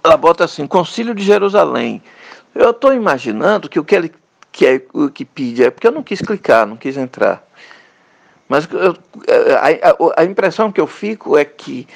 ela 0.04 0.16
bota 0.16 0.44
assim, 0.44 0.66
Concílio 0.66 1.14
de 1.14 1.24
Jerusalém. 1.24 2.00
Eu 2.54 2.70
estou 2.70 2.94
imaginando 2.94 3.68
que 3.68 3.80
o 3.80 3.84
que, 3.84 3.96
ele, 3.96 4.14
que 4.52 4.66
a 4.66 4.80
Wikipedia 4.94 5.66
é 5.66 5.70
porque 5.70 5.86
eu 5.86 5.92
não 5.92 6.04
quis 6.04 6.20
clicar, 6.20 6.64
não 6.64 6.76
quis 6.76 6.96
entrar. 6.96 7.44
Mas 8.48 8.68
eu, 8.70 8.96
a, 9.56 10.20
a, 10.20 10.22
a 10.22 10.24
impressão 10.24 10.70
que 10.70 10.80
eu 10.80 10.86
fico 10.86 11.36
é 11.36 11.44
que 11.44 11.86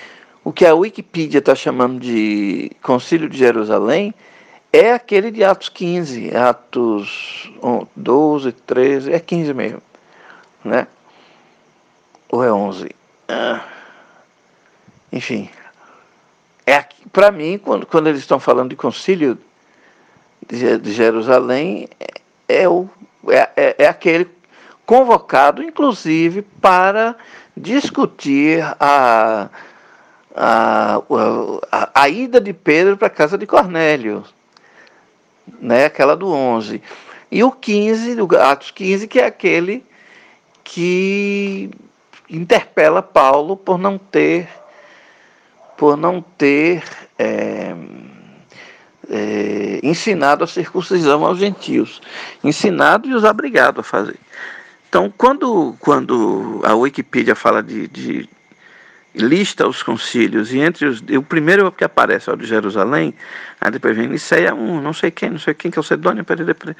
o 0.44 0.52
que 0.52 0.66
a 0.66 0.74
Wikipedia 0.74 1.38
está 1.38 1.54
chamando 1.54 2.00
de 2.00 2.70
Concílio 2.82 3.28
de 3.28 3.38
Jerusalém 3.38 4.14
é 4.72 4.92
aquele 4.92 5.30
de 5.30 5.44
Atos 5.44 5.68
15, 5.68 6.34
Atos 6.34 7.52
12, 7.94 8.52
13, 8.52 9.12
é 9.12 9.20
15 9.20 9.54
mesmo, 9.54 9.82
né? 10.64 10.86
Ou 12.30 12.42
é 12.42 12.52
11? 12.52 12.90
Ah, 13.28 13.62
enfim, 15.12 15.48
é 16.66 16.84
para 17.12 17.30
mim, 17.30 17.58
quando, 17.58 17.86
quando 17.86 18.08
eles 18.08 18.20
estão 18.20 18.40
falando 18.40 18.70
de 18.70 18.76
Concílio 18.76 19.38
de, 20.48 20.78
de 20.78 20.92
Jerusalém, 20.92 21.88
é, 22.48 22.62
é, 22.62 22.68
o, 22.68 22.88
é, 23.28 23.50
é, 23.56 23.74
é 23.78 23.86
aquele 23.86 24.28
convocado, 24.86 25.62
inclusive, 25.62 26.42
para 26.42 27.14
discutir 27.56 28.62
a 28.80 29.50
a, 30.34 31.02
a, 31.70 31.90
a 31.94 32.08
ida 32.08 32.40
de 32.40 32.52
Pedro 32.52 32.96
para 32.96 33.08
a 33.08 33.10
casa 33.10 33.36
de 33.36 33.46
Cornélio, 33.46 34.24
né, 35.60 35.86
aquela 35.86 36.16
do 36.16 36.28
11. 36.28 36.82
E 37.30 37.42
o 37.42 37.50
15, 37.50 38.20
o 38.20 38.28
Atos 38.38 38.70
15, 38.70 39.08
que 39.08 39.20
é 39.20 39.26
aquele 39.26 39.84
que 40.62 41.70
interpela 42.28 43.02
Paulo 43.02 43.56
por 43.56 43.78
não 43.78 43.98
ter 43.98 44.48
por 45.76 45.96
não 45.96 46.22
ter 46.22 46.84
é, 47.18 47.74
é, 49.10 49.80
ensinado 49.82 50.44
a 50.44 50.46
circuncisão 50.46 51.24
aos 51.26 51.38
gentios, 51.38 52.00
ensinado 52.44 53.08
e 53.08 53.14
os 53.14 53.24
obrigado 53.24 53.80
a 53.80 53.82
fazer. 53.82 54.16
Então, 54.88 55.12
quando, 55.16 55.74
quando 55.80 56.60
a 56.62 56.74
Wikipedia 56.74 57.34
fala 57.34 57.62
de, 57.62 57.88
de 57.88 58.28
lista 59.14 59.66
os 59.66 59.82
concílios, 59.82 60.52
e 60.52 60.58
entre 60.58 60.86
os. 60.86 61.00
O 61.00 61.22
primeiro 61.22 61.70
que 61.70 61.84
aparece 61.84 62.30
é 62.30 62.32
o 62.32 62.36
de 62.36 62.46
Jerusalém, 62.46 63.14
aí 63.60 63.70
depois 63.70 63.96
vem 63.96 64.08
Niceia 64.08 64.54
um, 64.54 64.80
não 64.80 64.92
sei 64.92 65.10
quem, 65.10 65.30
não 65.30 65.38
sei 65.38 65.54
quem, 65.54 65.70
que 65.70 65.78
é 65.78 65.80
o 65.80 65.84
peraí. 66.54 66.76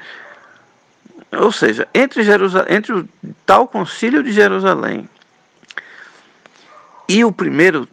Ou 1.31 1.51
seja, 1.51 1.87
entre, 1.93 2.23
Jerusalém, 2.23 2.75
entre 2.75 2.93
o 2.93 3.07
tal 3.45 3.67
concílio 3.67 4.23
de 4.23 4.31
Jerusalém 4.31 5.07
e 7.07 7.23
o 7.25 7.31
primeiro, 7.31 7.87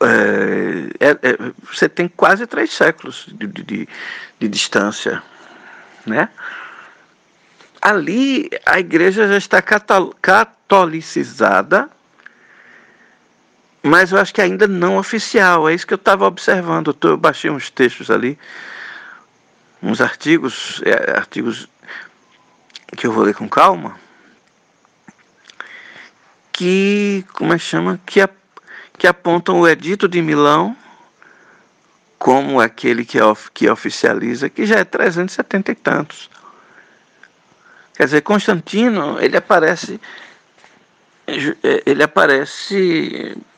é, 0.00 0.88
é, 1.00 1.10
é, 1.10 1.36
você 1.70 1.86
tem 1.88 2.08
quase 2.08 2.46
três 2.46 2.72
séculos 2.72 3.26
de, 3.32 3.46
de, 3.46 3.88
de 4.38 4.48
distância. 4.48 5.22
Né? 6.06 6.28
Ali 7.80 8.50
a 8.64 8.78
igreja 8.78 9.26
já 9.28 9.36
está 9.36 9.60
catolicizada 9.62 11.90
mas 13.88 14.12
eu 14.12 14.18
acho 14.18 14.34
que 14.34 14.42
ainda 14.42 14.66
não 14.66 14.98
oficial. 14.98 15.68
É 15.68 15.74
isso 15.74 15.86
que 15.86 15.94
eu 15.94 15.96
estava 15.96 16.26
observando. 16.26 16.96
Eu, 17.02 17.16
baixei 17.16 17.50
uns 17.50 17.70
textos 17.70 18.10
ali, 18.10 18.38
uns 19.82 20.00
artigos, 20.00 20.82
é, 20.84 21.16
artigos 21.16 21.68
que 22.96 23.06
eu 23.06 23.12
vou 23.12 23.24
ler 23.24 23.34
com 23.34 23.48
calma, 23.48 23.98
que, 26.52 27.24
como 27.32 27.54
é 27.54 27.58
que 27.58 27.64
chama? 27.64 28.00
Que, 28.04 28.28
que 28.96 29.06
apontam 29.06 29.60
o 29.60 29.68
Edito 29.68 30.08
de 30.08 30.20
Milão 30.20 30.76
como 32.18 32.60
aquele 32.60 33.04
que, 33.04 33.20
of, 33.20 33.50
que 33.52 33.70
oficializa, 33.70 34.50
que 34.50 34.66
já 34.66 34.80
é 34.80 34.84
370 34.84 35.70
e 35.70 35.74
tantos. 35.76 36.30
Quer 37.94 38.04
dizer, 38.04 38.20
Constantino, 38.22 39.20
ele 39.20 39.36
aparece 39.36 40.00
ele 41.84 42.02
aparece 42.02 43.36
é, 43.36 43.36
é, 43.36 43.57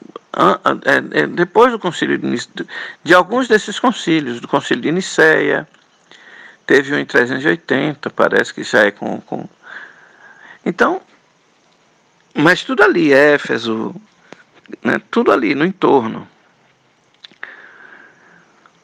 depois 1.34 1.72
do 1.72 1.78
concílio 1.78 2.18
de, 2.18 2.48
de 3.02 3.14
alguns 3.14 3.48
desses 3.48 3.78
concílios, 3.78 4.40
do 4.40 4.48
concílio 4.48 4.82
de 4.82 4.92
Nicéia, 4.92 5.68
teve 6.66 6.94
um 6.94 6.98
em 6.98 7.04
380, 7.04 8.10
parece 8.10 8.54
que 8.54 8.62
já 8.62 8.84
é 8.84 8.90
com, 8.90 9.20
com. 9.20 9.48
Então, 10.64 11.00
mas 12.34 12.62
tudo 12.62 12.82
ali, 12.82 13.12
Éfeso, 13.12 13.94
né, 14.82 15.00
tudo 15.10 15.32
ali 15.32 15.54
no 15.54 15.64
entorno. 15.64 16.28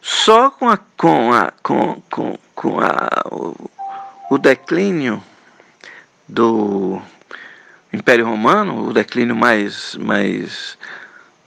Só 0.02 0.50
com, 0.50 0.68
a, 0.68 0.76
com, 0.96 1.32
a, 1.32 1.52
com, 1.62 2.00
com, 2.10 2.38
com 2.54 2.80
a, 2.80 3.24
o, 3.30 3.70
o 4.30 4.38
declínio 4.38 5.22
do 6.28 7.00
Império 7.92 8.26
Romano, 8.26 8.88
o 8.88 8.92
declínio 8.92 9.34
mais, 9.34 9.94
mais, 9.96 10.78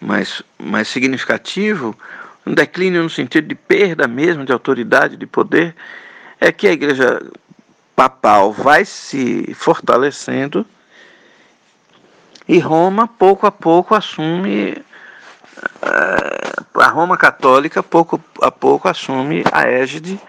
mais, 0.01 0.41
mais 0.58 0.88
significativo, 0.88 1.98
um 2.46 2.53
declínio 2.53 3.03
no 3.03 3.10
sentido 3.10 3.48
de 3.48 3.56
perda 3.56 4.08
mesmo 4.08 4.46
de 4.46 4.51
autoridade, 4.51 5.18
de 5.18 5.27
poder, 5.27 5.75
é 6.39 6.51
que 6.51 6.68
a 6.68 6.72
igreja 6.72 7.22
papal 7.96 8.51
vai 8.53 8.86
se 8.86 9.53
fortalecendo 9.53 10.65
e 12.50 12.58
Roma, 12.58 13.08
pouco 13.08 13.46
a 13.46 13.51
pouco, 13.51 13.94
assume. 13.94 14.84
Eh, 15.84 16.53
a 16.74 16.88
Roma 16.88 17.15
Católica, 17.15 17.84
pouco 17.84 18.20
a 18.41 18.50
pouco, 18.50 18.88
assume 18.88 19.44
a 19.51 19.68
égide, 19.68 20.20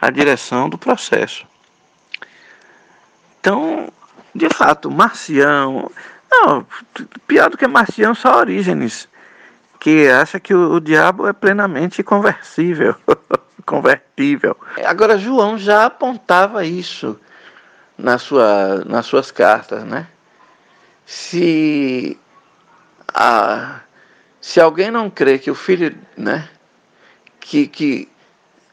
a 0.00 0.10
direção 0.10 0.68
do 0.68 0.76
processo. 0.76 1.46
Então, 3.38 3.88
de 4.34 4.48
fato, 4.48 4.90
Marcião. 4.90 5.88
Não, 6.28 6.66
pior 7.28 7.48
do 7.50 7.56
que 7.56 7.68
Marcião, 7.68 8.16
só 8.16 8.38
Orígenes, 8.40 9.08
que 9.80 10.08
acha 10.08 10.38
que 10.38 10.54
o, 10.54 10.74
o 10.74 10.80
diabo 10.80 11.26
é 11.26 11.32
plenamente 11.32 12.02
conversível, 12.02 12.94
convertível. 13.66 14.56
Agora, 14.84 15.18
João 15.18 15.58
já 15.58 15.86
apontava 15.86 16.64
isso 16.64 17.18
na 17.98 18.18
sua, 18.18 18.84
nas 18.86 19.06
suas 19.06 19.30
cartas, 19.30 19.84
né? 19.84 20.06
se 21.10 22.16
a, 23.12 23.80
se 24.40 24.60
alguém 24.60 24.92
não 24.92 25.10
crê 25.10 25.40
que 25.40 25.50
o 25.50 25.56
filho, 25.56 25.98
né, 26.16 26.48
que, 27.40 27.66
que 27.66 28.08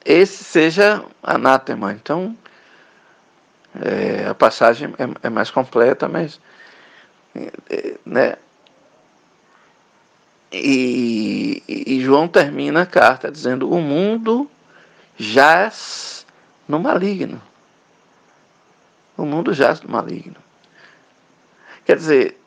esse 0.05 0.43
seja 0.43 1.03
anátema. 1.23 1.91
Então, 1.93 2.37
é, 3.81 4.27
a 4.27 4.35
passagem 4.35 4.93
é, 4.99 5.27
é, 5.27 5.29
mais 5.31 5.49
completa, 5.49 6.07
mas, 6.07 6.39
é, 7.35 7.97
né, 8.05 8.35
e, 10.51 11.63
e 11.67 12.01
João 12.01 12.27
termina 12.27 12.81
a 12.83 12.85
carta 12.85 13.31
dizendo: 13.31 13.71
o 13.71 13.81
mundo 13.81 14.49
jaz 15.17 16.25
no 16.67 16.79
maligno. 16.79 17.41
O 19.17 19.25
mundo 19.25 19.53
jaz 19.53 19.81
no 19.81 19.89
maligno. 19.89 20.35
Quer 21.85 21.97
dizer, 21.97 22.39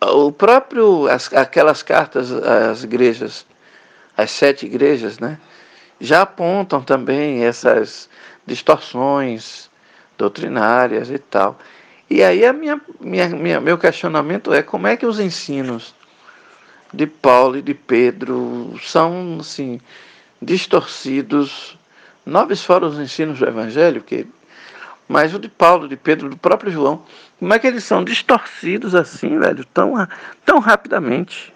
o 0.00 0.32
próprio, 0.32 1.08
as, 1.08 1.32
aquelas 1.32 1.82
cartas 1.82 2.32
às 2.32 2.82
igrejas, 2.82 3.44
às 4.16 4.30
sete 4.30 4.66
igrejas, 4.66 5.18
né, 5.18 5.38
já 6.00 6.22
apontam 6.22 6.82
também 6.82 7.44
essas 7.44 8.08
distorções 8.46 9.68
doutrinárias 10.16 11.10
e 11.10 11.18
tal. 11.18 11.58
E 12.08 12.22
aí 12.22 12.44
a 12.44 12.52
minha, 12.52 12.80
minha, 13.00 13.28
minha, 13.28 13.60
meu 13.60 13.76
questionamento 13.76 14.52
é 14.52 14.62
como 14.62 14.86
é 14.86 14.96
que 14.96 15.04
os 15.04 15.20
ensinos 15.20 15.94
de 16.92 17.06
Paulo 17.06 17.58
e 17.58 17.62
de 17.62 17.74
Pedro 17.74 18.78
são 18.82 19.38
assim 19.40 19.80
distorcidos, 20.40 21.76
nobres 22.24 22.62
fora 22.62 22.86
os 22.86 22.98
ensinos 22.98 23.38
do 23.38 23.46
Evangelho, 23.46 24.02
que 24.02 24.26
mas 25.08 25.34
o 25.34 25.38
de 25.38 25.48
Paulo, 25.48 25.88
de 25.88 25.96
Pedro, 25.96 26.28
do 26.28 26.36
próprio 26.36 26.70
João, 26.70 27.02
como 27.38 27.54
é 27.54 27.58
que 27.58 27.66
eles 27.66 27.82
são 27.82 28.04
distorcidos 28.04 28.94
assim, 28.94 29.38
velho, 29.38 29.64
tão, 29.64 29.94
tão 30.44 30.58
rapidamente? 30.58 31.52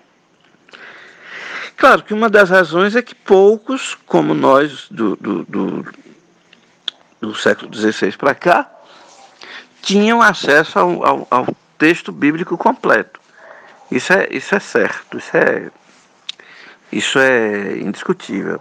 Claro 1.76 2.02
que 2.02 2.14
uma 2.14 2.30
das 2.30 2.48
razões 2.48 2.96
é 2.96 3.02
que 3.02 3.14
poucos, 3.14 3.94
como 4.06 4.34
nós 4.34 4.86
do, 4.90 5.16
do, 5.16 5.44
do, 5.44 5.92
do 7.20 7.34
século 7.34 7.74
XVI 7.74 8.16
para 8.16 8.34
cá, 8.34 8.70
tinham 9.82 10.22
acesso 10.22 10.78
ao, 10.78 11.04
ao, 11.04 11.26
ao, 11.30 11.56
texto 11.76 12.12
bíblico 12.12 12.56
completo. 12.56 13.20
Isso 13.92 14.10
é, 14.14 14.26
isso 14.30 14.54
é 14.54 14.58
certo, 14.58 15.18
isso 15.18 15.36
é, 15.36 15.70
isso 16.90 17.18
é 17.18 17.76
indiscutível. 17.78 18.58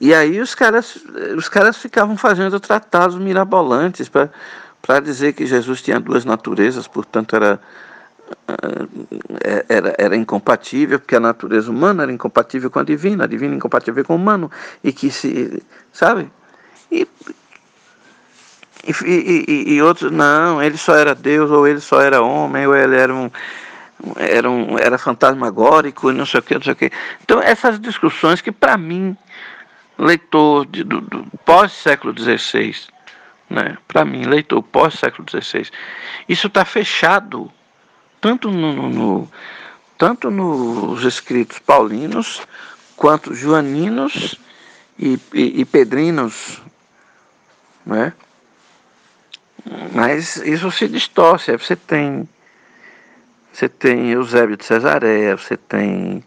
E 0.00 0.14
aí 0.14 0.40
os 0.40 0.54
caras, 0.54 0.98
os 1.36 1.48
caras 1.48 1.76
ficavam 1.76 2.16
fazendo 2.16 2.60
tratados 2.60 3.16
mirabolantes 3.16 4.08
para 4.08 5.00
dizer 5.00 5.32
que 5.32 5.46
Jesus 5.46 5.82
tinha 5.82 5.98
duas 5.98 6.24
naturezas, 6.24 6.86
portanto 6.86 7.34
era, 7.34 7.60
eh, 9.42 9.64
era, 9.68 9.94
era 9.98 10.16
incompatível, 10.16 11.00
porque 11.00 11.16
a 11.16 11.20
natureza 11.20 11.70
humana 11.72 12.04
era 12.04 12.12
incompatível 12.12 12.70
com 12.70 12.78
a 12.78 12.84
divina, 12.84 13.24
a 13.24 13.26
divina 13.26 13.56
incompatível 13.56 14.04
com 14.04 14.12
o 14.12 14.16
humano, 14.16 14.48
e 14.82 14.92
que 14.92 15.10
se. 15.10 15.60
Sabe? 15.92 16.30
E, 16.92 17.08
e, 18.86 19.44
e, 19.48 19.74
e, 19.74 19.82
outros, 19.82 20.10
não, 20.10 20.62
ele 20.62 20.76
só 20.76 20.94
era 20.94 21.14
Deus, 21.14 21.50
ou 21.50 21.66
ele 21.66 21.80
só 21.80 22.00
era 22.00 22.22
homem, 22.22 22.66
ou 22.66 22.76
ele 22.76 22.96
era 22.96 23.14
um. 23.14 23.30
Era, 24.16 24.50
um, 24.50 24.78
era 24.78 24.98
fantasmagórico, 24.98 26.12
não 26.12 26.26
sei 26.26 26.40
o 26.40 26.42
que, 26.42 26.54
não 26.54 26.62
sei 26.62 26.72
o 26.72 26.76
que. 26.76 26.90
Então, 27.22 27.40
essas 27.40 27.80
discussões 27.80 28.42
que, 28.42 28.52
para 28.52 28.76
mim, 28.76 29.16
leitor 29.96 30.66
de, 30.66 30.84
do, 30.84 31.00
do 31.00 31.24
pós-século 31.44 32.12
XVI, 32.16 32.74
né? 33.48 33.78
para 33.88 34.04
mim, 34.04 34.24
leitor 34.24 34.62
pós-século 34.62 35.26
XVI, 35.28 35.70
isso 36.28 36.48
está 36.48 36.64
fechado 36.64 37.50
tanto, 38.20 38.50
no, 38.50 38.72
no, 38.72 38.88
no, 38.88 39.30
tanto 39.96 40.30
nos 40.30 41.04
escritos 41.04 41.58
paulinos 41.58 42.42
quanto 42.96 43.34
joaninos 43.34 44.34
e, 44.98 45.18
e, 45.32 45.60
e 45.60 45.64
pedrinos. 45.64 46.60
Né? 47.86 48.12
Mas 49.92 50.36
isso 50.36 50.70
se 50.70 50.88
distorce. 50.88 51.52
Você 51.56 51.76
tem, 51.76 52.28
você 53.52 53.68
tem 53.68 54.10
Eusébio 54.10 54.56
de 54.56 54.64
Cesareia, 54.64 55.36
você 55.36 55.56
tem 55.56 56.24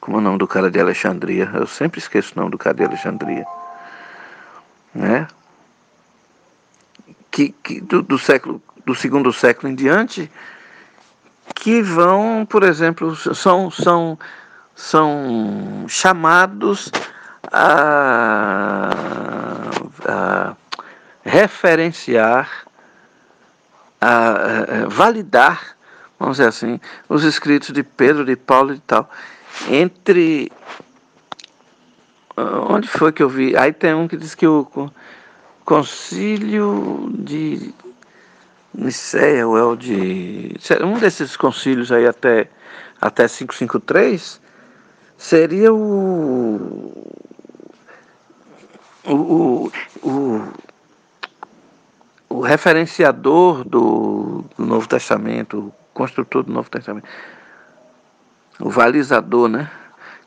como 0.00 0.16
é 0.16 0.20
o 0.20 0.22
nome 0.22 0.38
do 0.38 0.46
cara 0.46 0.70
de 0.70 0.80
Alexandria? 0.80 1.50
Eu 1.52 1.66
sempre 1.66 1.98
esqueço 1.98 2.32
o 2.34 2.38
nome 2.38 2.52
do 2.52 2.58
cara 2.58 2.76
de 2.76 2.84
Alexandria. 2.84 3.44
Né? 4.94 5.26
Que, 7.30 7.48
que 7.48 7.80
do, 7.80 8.02
do, 8.02 8.18
século, 8.18 8.62
do 8.86 8.94
segundo 8.94 9.32
século 9.32 9.72
em 9.72 9.74
diante, 9.74 10.30
que 11.56 11.82
vão, 11.82 12.46
por 12.48 12.62
exemplo, 12.62 13.16
são, 13.16 13.68
são, 13.70 14.16
são 14.76 15.86
chamados 15.88 16.92
a, 17.50 18.90
a 20.06 20.56
referenciar, 21.32 22.66
a, 24.00 24.86
validar 24.88 25.76
vamos 26.22 26.36
dizer 26.36 26.48
assim, 26.48 26.78
os 27.08 27.24
escritos 27.24 27.72
de 27.72 27.82
Pedro, 27.82 28.24
de 28.24 28.36
Paulo 28.36 28.72
e 28.72 28.78
tal. 28.78 29.10
Entre. 29.68 30.52
Onde 32.68 32.88
foi 32.88 33.12
que 33.12 33.22
eu 33.22 33.28
vi? 33.28 33.56
Aí 33.56 33.72
tem 33.72 33.92
um 33.92 34.06
que 34.06 34.16
diz 34.16 34.34
que 34.34 34.46
o 34.46 34.90
concílio 35.64 37.10
de 37.12 37.74
Niceia, 38.72 39.46
ou 39.46 39.58
é 39.58 39.64
o 39.64 39.74
de. 39.74 40.56
Um 40.82 40.98
desses 40.98 41.36
concílios 41.36 41.90
aí 41.90 42.06
até, 42.06 42.48
até 43.00 43.26
553 43.26 44.40
seria. 45.18 45.74
O, 45.74 46.92
o, 49.04 49.72
o, 50.02 50.42
referenciador 52.40 53.64
do, 53.64 54.44
do 54.56 54.66
Novo 54.66 54.88
Testamento, 54.88 55.72
construtor 55.92 56.42
do 56.42 56.52
Novo 56.52 56.70
Testamento. 56.70 57.06
O 58.60 58.70
valizador, 58.70 59.48
né? 59.48 59.70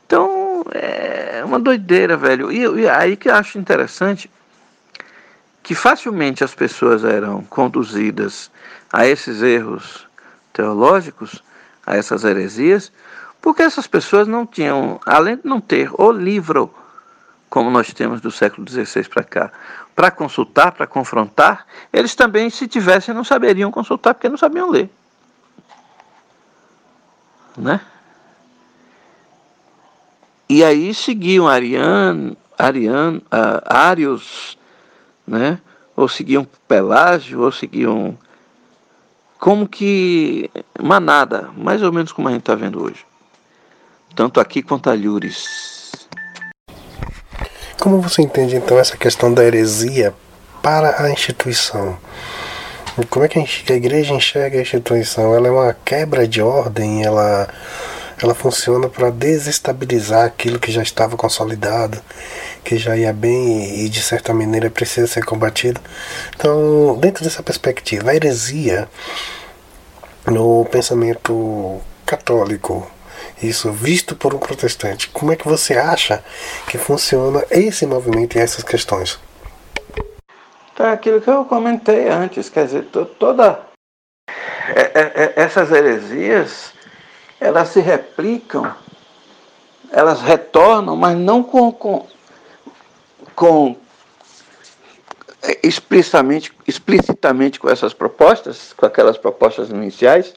Então, 0.06 0.64
é 0.72 1.42
uma 1.44 1.58
doideira, 1.58 2.16
velho. 2.16 2.50
E, 2.52 2.82
e 2.82 2.88
aí 2.88 3.16
que 3.16 3.28
eu 3.28 3.34
acho 3.34 3.58
interessante 3.58 4.30
que 5.62 5.74
facilmente 5.74 6.44
as 6.44 6.54
pessoas 6.54 7.04
eram 7.04 7.42
conduzidas 7.42 8.50
a 8.92 9.06
esses 9.06 9.42
erros 9.42 10.06
teológicos, 10.52 11.42
a 11.84 11.96
essas 11.96 12.24
heresias, 12.24 12.92
porque 13.42 13.62
essas 13.62 13.86
pessoas 13.86 14.28
não 14.28 14.46
tinham, 14.46 15.00
além 15.04 15.36
de 15.36 15.42
não 15.44 15.60
ter 15.60 15.90
o 15.92 16.10
livro, 16.10 16.72
como 17.48 17.70
nós 17.70 17.92
temos 17.92 18.20
do 18.20 18.30
século 18.30 18.68
XVI 18.68 19.08
para 19.08 19.24
cá, 19.24 19.52
para 19.94 20.10
consultar, 20.10 20.72
para 20.72 20.86
confrontar, 20.86 21.66
eles 21.92 22.14
também, 22.14 22.50
se 22.50 22.68
tivessem, 22.68 23.14
não 23.14 23.24
saberiam 23.24 23.70
consultar 23.70 24.14
porque 24.14 24.28
não 24.28 24.36
sabiam 24.36 24.70
ler. 24.70 24.90
né? 27.56 27.80
E 30.48 30.62
aí 30.62 30.94
seguiam 30.94 31.48
Ariano, 31.48 32.36
Ariano, 32.56 33.18
uh, 33.18 33.62
Arios, 33.64 34.56
né? 35.26 35.60
Ou 35.96 36.08
seguiam 36.08 36.46
Pelágio, 36.68 37.40
ou 37.40 37.50
seguiam 37.50 38.16
como 39.38 39.68
que 39.68 40.50
manada, 40.80 41.50
mais 41.56 41.82
ou 41.82 41.92
menos 41.92 42.12
como 42.12 42.28
a 42.28 42.30
gente 42.30 42.40
está 42.40 42.54
vendo 42.54 42.82
hoje. 42.82 43.04
Tanto 44.14 44.40
aqui 44.40 44.62
quanto 44.62 44.88
Alhures. 44.88 45.85
Como 47.78 48.00
você 48.00 48.22
entende 48.22 48.56
então 48.56 48.78
essa 48.78 48.96
questão 48.96 49.32
da 49.32 49.44
heresia 49.44 50.14
para 50.62 51.02
a 51.02 51.10
instituição? 51.10 51.96
Como 53.10 53.24
é 53.24 53.28
que 53.28 53.38
a 53.38 53.76
igreja 53.76 54.14
enxerga 54.14 54.58
a 54.58 54.62
instituição? 54.62 55.34
Ela 55.34 55.48
é 55.48 55.50
uma 55.50 55.76
quebra 55.84 56.26
de 56.26 56.40
ordem, 56.40 57.04
ela, 57.04 57.46
ela 58.20 58.34
funciona 58.34 58.88
para 58.88 59.10
desestabilizar 59.10 60.24
aquilo 60.24 60.58
que 60.58 60.72
já 60.72 60.82
estava 60.82 61.16
consolidado, 61.16 62.00
que 62.64 62.78
já 62.78 62.96
ia 62.96 63.12
bem 63.12 63.84
e 63.84 63.88
de 63.90 64.02
certa 64.02 64.32
maneira 64.32 64.70
precisa 64.70 65.06
ser 65.06 65.24
combatido. 65.24 65.78
Então, 66.34 66.96
dentro 66.98 67.22
dessa 67.22 67.42
perspectiva, 67.42 68.10
a 68.10 68.14
heresia 68.16 68.88
no 70.26 70.64
pensamento 70.64 71.78
católico, 72.06 72.90
isso 73.42 73.70
visto 73.70 74.16
por 74.16 74.34
um 74.34 74.38
protestante, 74.38 75.08
como 75.08 75.32
é 75.32 75.36
que 75.36 75.46
você 75.46 75.74
acha 75.74 76.24
que 76.68 76.78
funciona 76.78 77.44
esse 77.50 77.86
movimento 77.86 78.36
e 78.36 78.40
essas 78.40 78.62
questões? 78.62 79.18
É 80.78 80.90
aquilo 80.90 81.20
que 81.20 81.30
eu 81.30 81.44
comentei 81.44 82.08
antes, 82.08 82.48
quer 82.48 82.66
dizer, 82.66 82.84
toda 83.18 83.66
é, 84.68 85.00
é, 85.00 85.32
essas 85.36 85.70
heresias, 85.70 86.72
elas 87.40 87.68
se 87.68 87.80
replicam, 87.80 88.74
elas 89.90 90.20
retornam, 90.20 90.96
mas 90.96 91.16
não 91.16 91.42
com, 91.42 91.72
com, 91.72 92.06
com 93.34 93.76
explicitamente, 95.62 96.52
explicitamente 96.66 97.60
com 97.60 97.68
essas 97.68 97.94
propostas, 97.94 98.72
com 98.76 98.86
aquelas 98.86 99.16
propostas 99.16 99.70
iniciais, 99.70 100.34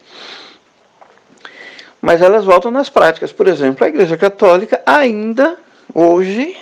mas 2.02 2.22
elas 2.22 2.46
voltam 2.46 2.72
nas 2.72 2.90
práticas. 2.90 3.32
Por 3.32 3.48
exemplo, 3.48 3.86
a 3.86 3.90
Igreja 3.90 4.18
Católica 4.18 4.82
ainda 4.86 5.58
hoje 5.94 6.58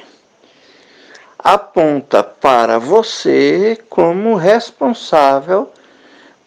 aponta 1.38 2.23
para 2.23 2.80
você 2.80 3.78
como 3.89 4.36
responsável 4.36 5.71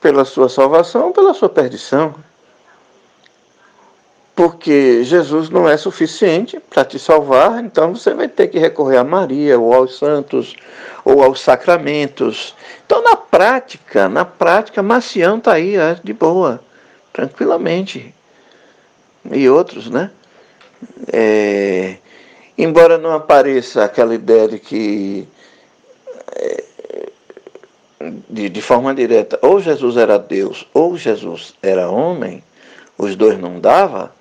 pela 0.00 0.24
sua 0.24 0.48
salvação 0.48 1.06
ou 1.06 1.12
pela 1.12 1.34
sua 1.34 1.48
perdição. 1.48 2.14
Porque 4.34 5.04
Jesus 5.04 5.50
não 5.50 5.68
é 5.68 5.76
suficiente 5.76 6.58
para 6.58 6.84
te 6.84 6.98
salvar, 6.98 7.62
então 7.62 7.94
você 7.94 8.14
vai 8.14 8.26
ter 8.26 8.48
que 8.48 8.58
recorrer 8.58 8.96
a 8.96 9.04
Maria, 9.04 9.58
ou 9.58 9.74
aos 9.74 9.98
santos, 9.98 10.56
ou 11.04 11.22
aos 11.22 11.40
sacramentos. 11.40 12.54
Então, 12.86 13.02
na 13.02 13.16
prática, 13.16 14.08
na 14.08 14.24
prática, 14.24 14.82
Macião 14.82 15.36
está 15.36 15.52
aí, 15.52 15.74
de 16.02 16.14
boa, 16.14 16.60
tranquilamente. 17.12 18.14
E 19.24 19.48
outros, 19.48 19.90
né? 19.90 20.10
É, 21.12 21.96
embora 22.56 22.96
não 22.96 23.12
apareça 23.12 23.84
aquela 23.84 24.14
ideia 24.14 24.48
de 24.48 24.58
que, 24.58 25.28
é, 26.36 26.64
de, 28.28 28.48
de 28.48 28.62
forma 28.62 28.94
direta, 28.94 29.38
ou 29.42 29.60
Jesus 29.60 29.96
era 29.96 30.18
Deus 30.18 30.66
ou 30.72 30.96
Jesus 30.96 31.54
era 31.62 31.90
homem, 31.90 32.42
os 32.96 33.14
dois 33.16 33.38
não 33.38 33.60
dava, 33.60 34.14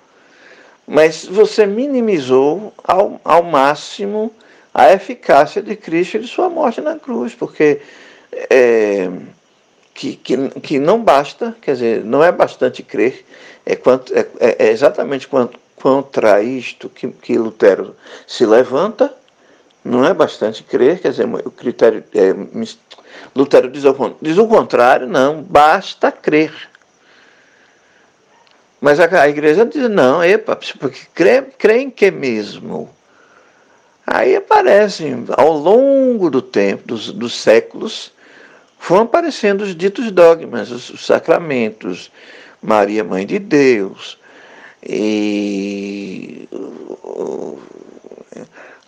mas 0.86 1.24
você 1.24 1.66
minimizou 1.66 2.74
ao, 2.82 3.20
ao 3.24 3.42
máximo 3.42 4.32
a 4.72 4.92
eficácia 4.92 5.62
de 5.62 5.76
Cristo 5.76 6.16
e 6.16 6.20
de 6.20 6.28
sua 6.28 6.48
morte 6.48 6.80
na 6.80 6.96
cruz, 6.96 7.34
porque 7.34 7.80
é, 8.50 9.10
que, 9.94 10.16
que, 10.16 10.48
que 10.60 10.78
não 10.78 11.02
basta, 11.02 11.56
quer 11.60 11.72
dizer, 11.72 12.04
não 12.04 12.24
é 12.24 12.32
bastante 12.32 12.82
crer, 12.82 13.24
é, 13.70 13.76
quanto, 13.76 14.12
é, 14.12 14.26
é 14.40 14.70
exatamente 14.70 15.28
quanto, 15.28 15.58
contra 15.76 16.42
isto 16.42 16.88
que, 16.88 17.08
que 17.08 17.38
Lutero 17.38 17.94
se 18.26 18.44
levanta, 18.44 19.14
não 19.84 20.04
é 20.04 20.12
bastante 20.12 20.62
crer, 20.62 21.00
quer 21.00 21.10
dizer, 21.10 21.26
o 21.26 21.50
critério. 21.50 22.02
É, 22.14 22.34
Lutero 23.34 23.70
diz, 23.70 23.84
diz 24.20 24.38
o 24.38 24.48
contrário, 24.48 25.06
não, 25.06 25.42
basta 25.42 26.10
crer. 26.10 26.52
Mas 28.80 28.98
a, 28.98 29.22
a 29.22 29.28
igreja 29.28 29.64
diz, 29.64 29.88
não, 29.88 30.22
epa, 30.24 30.56
porque 30.56 31.00
crê, 31.14 31.42
crê 31.42 31.78
em 31.78 31.90
que 31.90 32.10
mesmo? 32.10 32.90
Aí 34.06 34.34
aparecem, 34.34 35.24
ao 35.36 35.52
longo 35.52 36.28
do 36.28 36.42
tempo, 36.42 36.88
dos, 36.88 37.12
dos 37.12 37.40
séculos, 37.40 38.10
foram 38.78 39.02
aparecendo 39.02 39.60
os 39.60 39.76
ditos 39.76 40.10
dogmas, 40.10 40.70
os, 40.72 40.90
os 40.90 41.06
sacramentos, 41.06 42.10
Maria, 42.62 43.02
Mãe 43.04 43.26
de 43.26 43.38
Deus, 43.38 44.18
e 44.82 46.48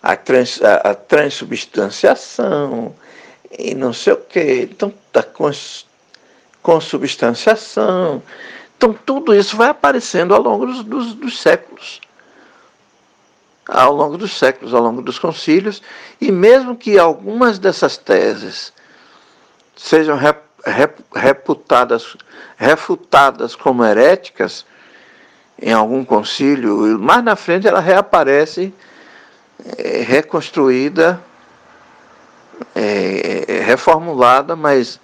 a, 0.01 0.15
trans, 0.15 0.61
a, 0.61 0.75
a 0.91 0.95
transubstanciação 0.95 2.93
e 3.57 3.73
não 3.75 3.93
sei 3.93 4.13
o 4.13 4.17
que. 4.17 4.69
Então, 4.71 4.93
a 5.13 5.23
cons, 5.23 5.85
consubstanciação. 6.61 8.21
Então, 8.75 8.93
tudo 8.93 9.33
isso 9.33 9.55
vai 9.55 9.69
aparecendo 9.69 10.33
ao 10.33 10.41
longo 10.41 10.65
dos, 10.65 10.83
dos, 10.83 11.13
dos, 11.13 11.39
séculos. 11.39 12.01
Ao 13.67 13.93
longo 13.93 14.17
dos 14.17 14.37
séculos, 14.37 14.73
ao 14.73 14.81
longo 14.81 15.01
dos 15.01 15.17
concílios, 15.17 15.81
e 16.19 16.31
mesmo 16.31 16.75
que 16.75 16.99
algumas 16.99 17.57
dessas 17.57 17.97
teses 17.97 18.73
sejam 19.75 20.17
reputadas, 21.13 22.15
refutadas 22.57 23.55
como 23.55 23.83
heréticas, 23.83 24.65
em 25.61 25.71
algum 25.71 26.03
concílio, 26.03 26.99
mais 26.99 27.23
na 27.23 27.35
frente 27.35 27.67
ela 27.67 27.79
reaparece 27.79 28.73
é, 29.77 30.01
reconstruída, 30.01 31.21
é, 32.75 33.61
reformulada, 33.65 34.55
mas 34.55 34.99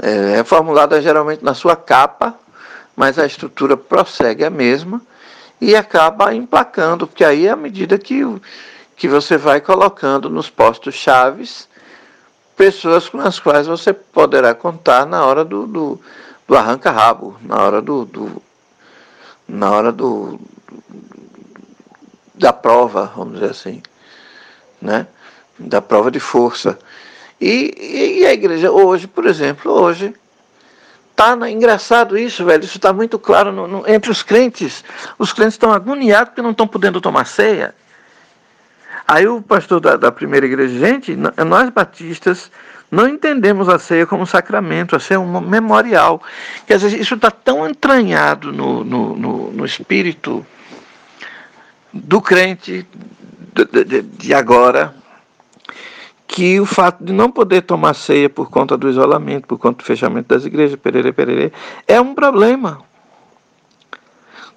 é, 0.00 0.36
reformulada 0.36 1.00
geralmente 1.00 1.44
na 1.44 1.54
sua 1.54 1.74
capa, 1.74 2.34
mas 2.94 3.18
a 3.18 3.26
estrutura 3.26 3.76
prossegue 3.76 4.44
a 4.44 4.50
mesma 4.50 5.00
e 5.60 5.74
acaba 5.74 6.34
emplacando, 6.34 7.06
porque 7.06 7.24
aí 7.24 7.48
à 7.48 7.56
medida 7.56 7.98
que, 7.98 8.22
que 8.96 9.08
você 9.08 9.36
vai 9.36 9.60
colocando 9.60 10.28
nos 10.28 10.50
postos 10.50 10.94
chaves 10.94 11.68
pessoas 12.56 13.08
com 13.08 13.20
as 13.20 13.38
quais 13.38 13.66
você 13.66 13.92
poderá 13.92 14.54
contar 14.54 15.06
na 15.06 15.24
hora 15.24 15.44
do, 15.44 15.66
do, 15.66 16.00
do 16.46 16.56
arranca-rabo, 16.56 17.36
na 17.42 17.62
hora 17.62 17.80
do, 17.80 18.04
do 18.04 18.42
na 19.48 19.70
hora 19.70 19.92
do, 19.92 20.40
da 22.34 22.52
prova, 22.52 23.12
vamos 23.14 23.34
dizer 23.34 23.50
assim, 23.50 23.82
né? 24.80 25.06
da 25.58 25.80
prova 25.80 26.10
de 26.10 26.20
força. 26.20 26.78
E, 27.40 28.20
e 28.20 28.26
a 28.26 28.32
igreja 28.32 28.70
hoje, 28.70 29.06
por 29.06 29.26
exemplo, 29.26 29.72
hoje, 29.72 30.14
tá 31.14 31.36
engraçado 31.50 32.16
isso, 32.16 32.44
velho, 32.44 32.64
isso 32.64 32.76
está 32.76 32.92
muito 32.92 33.18
claro 33.18 33.52
no, 33.52 33.66
no, 33.66 33.88
entre 33.88 34.10
os 34.10 34.22
crentes. 34.22 34.84
Os 35.18 35.32
crentes 35.32 35.54
estão 35.54 35.72
agoniados 35.72 36.30
porque 36.30 36.42
não 36.42 36.52
estão 36.52 36.66
podendo 36.66 37.00
tomar 37.00 37.26
ceia. 37.26 37.74
Aí 39.06 39.26
o 39.26 39.42
pastor 39.42 39.80
da, 39.80 39.96
da 39.96 40.12
primeira 40.12 40.46
igreja, 40.46 40.78
gente, 40.78 41.16
nós 41.16 41.70
batistas 41.70 42.50
não 42.92 43.08
entendemos 43.08 43.70
a 43.70 43.78
ceia 43.78 44.06
como 44.06 44.26
sacramento, 44.26 44.94
a 44.94 45.00
ceia 45.00 45.16
é 45.16 45.18
um 45.18 45.40
memorial. 45.40 46.22
Quer 46.66 46.76
dizer, 46.76 47.00
isso 47.00 47.14
está 47.14 47.30
tão 47.30 47.66
entranhado 47.66 48.52
no, 48.52 48.84
no, 48.84 49.16
no, 49.16 49.52
no, 49.52 49.64
espírito 49.64 50.46
do 51.90 52.20
crente 52.20 52.86
de, 53.54 53.84
de, 53.84 54.02
de, 54.02 54.34
agora, 54.34 54.94
que 56.26 56.60
o 56.60 56.66
fato 56.66 57.02
de 57.02 57.14
não 57.14 57.30
poder 57.30 57.62
tomar 57.62 57.94
ceia 57.94 58.28
por 58.28 58.50
conta 58.50 58.76
do 58.76 58.90
isolamento, 58.90 59.46
por 59.46 59.58
conta 59.58 59.78
do 59.78 59.84
fechamento 59.84 60.28
das 60.28 60.44
igrejas, 60.44 60.78
perere, 60.78 61.12
perere, 61.12 61.52
é 61.88 61.98
um 61.98 62.14
problema. 62.14 62.80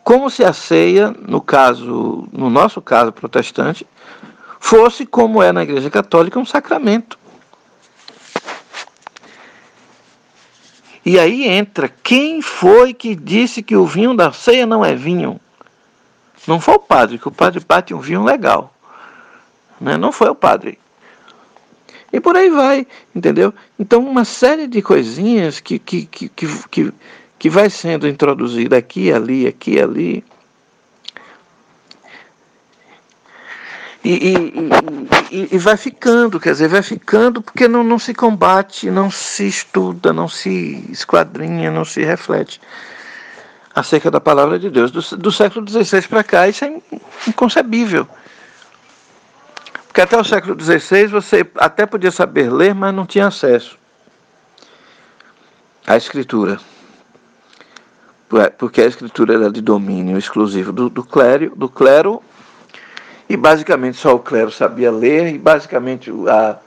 Como 0.03 0.29
se 0.29 0.43
a 0.43 0.51
ceia, 0.51 1.15
no 1.25 1.39
caso, 1.39 2.27
no 2.33 2.49
nosso 2.49 2.81
caso 2.81 3.13
protestante, 3.13 3.87
fosse 4.65 5.05
como 5.05 5.43
é 5.43 5.51
na 5.51 5.61
igreja 5.61 5.91
católica 5.91 6.39
um 6.39 6.45
sacramento. 6.45 7.19
E 11.05 11.19
aí 11.19 11.47
entra 11.47 11.87
quem 11.87 12.41
foi 12.41 12.91
que 12.91 13.13
disse 13.15 13.61
que 13.61 13.75
o 13.75 13.85
vinho 13.85 14.15
da 14.15 14.31
ceia 14.31 14.65
não 14.65 14.83
é 14.83 14.95
vinho? 14.95 15.39
Não 16.47 16.59
foi 16.59 16.73
o 16.73 16.79
padre, 16.79 17.19
que 17.19 17.27
o 17.27 17.31
padre 17.31 17.63
bate 17.63 17.93
um 17.93 17.99
vinho 17.99 18.23
legal. 18.23 18.73
Né? 19.79 19.97
Não 19.97 20.11
foi 20.11 20.29
o 20.29 20.35
padre. 20.35 20.79
E 22.11 22.19
por 22.19 22.35
aí 22.35 22.49
vai, 22.49 22.87
entendeu? 23.13 23.53
Então, 23.77 23.99
uma 23.99 24.25
série 24.25 24.65
de 24.65 24.81
coisinhas 24.81 25.59
que, 25.59 25.77
que, 25.77 26.07
que, 26.07 26.27
que, 26.29 26.93
que, 27.37 27.49
vai 27.51 27.69
sendo 27.69 28.07
introduzida 28.07 28.77
aqui, 28.77 29.13
ali, 29.13 29.45
aqui, 29.45 29.79
ali, 29.79 30.25
E, 34.07 34.35
e, 35.31 35.55
e, 35.55 35.57
vai 35.57 35.75
ficando, 35.75 36.39
quer 36.39 36.51
dizer, 36.51 36.67
vai 36.67 36.83
ficando 36.83 37.41
porque 37.41 37.67
não, 37.67 37.83
não 37.83 37.97
se 37.97 38.13
combate, 38.13 38.91
não 38.91 39.09
se 39.09 39.47
estuda, 39.47 40.13
não 40.13 40.27
se 40.27 40.85
esquadrinha, 40.91 41.71
não 41.71 41.83
se 41.83 42.03
reflete 42.03 42.61
acerca 43.73 44.11
da 44.11 44.21
palavra 44.21 44.59
de 44.59 44.69
Deus. 44.69 44.91
Do, 44.91 45.17
do 45.17 45.31
século 45.31 45.67
XVI 45.67 46.03
para 46.07 46.23
cá, 46.23 46.47
isso 46.47 46.63
é 46.63 46.79
inconcebível. 47.27 48.07
Porque 49.87 50.01
até 50.01 50.15
o 50.15 50.23
século 50.23 50.55
XVI 50.61 51.07
você 51.07 51.43
até 51.55 51.87
podia 51.87 52.11
saber 52.11 52.53
ler, 52.53 52.75
mas 52.75 52.93
não 52.93 53.07
tinha 53.07 53.25
acesso 53.25 53.75
à 55.87 55.97
escritura. 55.97 56.59
Porque 58.59 58.81
a 58.83 58.85
escritura 58.85 59.33
era 59.33 59.51
de 59.51 59.61
domínio 59.61 60.15
exclusivo 60.15 60.71
do, 60.71 60.91
do, 60.91 61.03
clero, 61.03 61.55
do 61.55 61.67
clero 61.67 62.21
e 63.27 63.35
basicamente 63.35 63.97
só 63.97 64.15
o 64.15 64.19
clero 64.19 64.51
sabia 64.51 64.91
ler, 64.91 65.33
e 65.33 65.37
basicamente 65.37 66.11
a, 66.29 66.59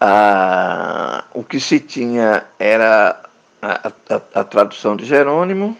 a, 0.00 1.24
o 1.34 1.42
que 1.42 1.58
se 1.58 1.80
tinha 1.80 2.46
era 2.58 3.22
a, 3.60 3.88
a, 3.88 4.40
a 4.40 4.44
tradução 4.44 4.96
de 4.96 5.04
Jerônimo. 5.04 5.76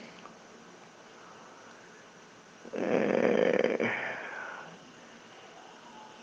É, 2.74 3.90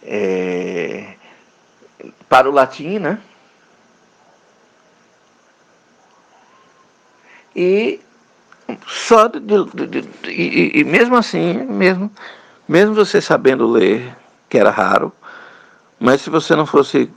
é, 0.03 1.13
para 2.27 2.49
o 2.49 2.51
latim, 2.51 2.99
né? 2.99 3.19
E 7.55 7.99
só 8.88 9.27
de, 9.27 9.39
de, 9.39 9.88
de, 9.88 10.10
e, 10.29 10.79
e, 10.79 10.84
mesmo 10.84 11.15
assim, 11.15 11.53
mesmo, 11.65 12.12
mesmo 12.67 12.93
você 12.93 13.21
sabendo 13.21 13.67
ler, 13.67 14.15
que 14.49 14.58
era 14.58 14.69
raro, 14.69 15.12
mas 15.99 16.21
se 16.21 16.29
você 16.29 16.55
não 16.55 16.65
fosse 16.65 17.12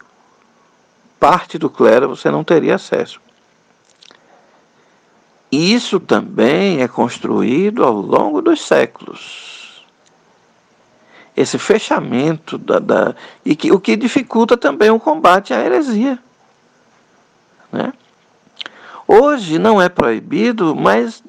parte 1.18 1.58
do 1.58 1.70
clero, 1.70 2.08
você 2.08 2.30
não 2.30 2.42
teria 2.42 2.74
acesso. 2.74 3.20
Isso 5.50 6.00
também 6.00 6.80
é 6.80 6.88
construído 6.88 7.84
ao 7.84 7.92
longo 7.92 8.40
dos 8.40 8.62
séculos. 8.62 9.84
Esse 11.36 11.58
fechamento 11.58 12.56
da, 12.58 12.78
da 12.78 13.14
e 13.44 13.54
que, 13.54 13.70
o 13.70 13.78
que 13.78 13.94
dificulta 13.94 14.56
também 14.56 14.90
o 14.90 14.98
combate 14.98 15.52
à 15.52 15.64
heresia. 15.64 16.18
Né? 17.70 17.92
Hoje 19.06 19.58
não 19.58 19.80
é 19.80 19.88
proibido, 19.88 20.74
mas 20.74 21.22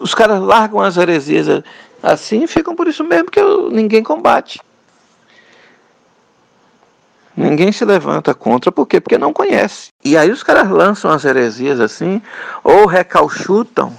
os 0.00 0.14
caras 0.14 0.40
largam 0.40 0.80
as 0.80 0.96
heresias 0.96 1.62
assim 2.02 2.44
e 2.44 2.48
ficam 2.48 2.74
por 2.74 2.88
isso 2.88 3.04
mesmo 3.04 3.30
que 3.30 3.40
ninguém 3.70 4.02
combate. 4.02 4.60
Ninguém 7.36 7.70
se 7.70 7.84
levanta 7.84 8.34
contra, 8.34 8.72
por 8.72 8.84
quê? 8.86 9.00
Porque 9.00 9.16
não 9.16 9.32
conhece. 9.32 9.90
E 10.04 10.16
aí 10.16 10.28
os 10.28 10.42
caras 10.42 10.68
lançam 10.68 11.08
as 11.08 11.24
heresias 11.24 11.78
assim, 11.78 12.20
ou 12.64 12.84
recalchutam 12.84 13.96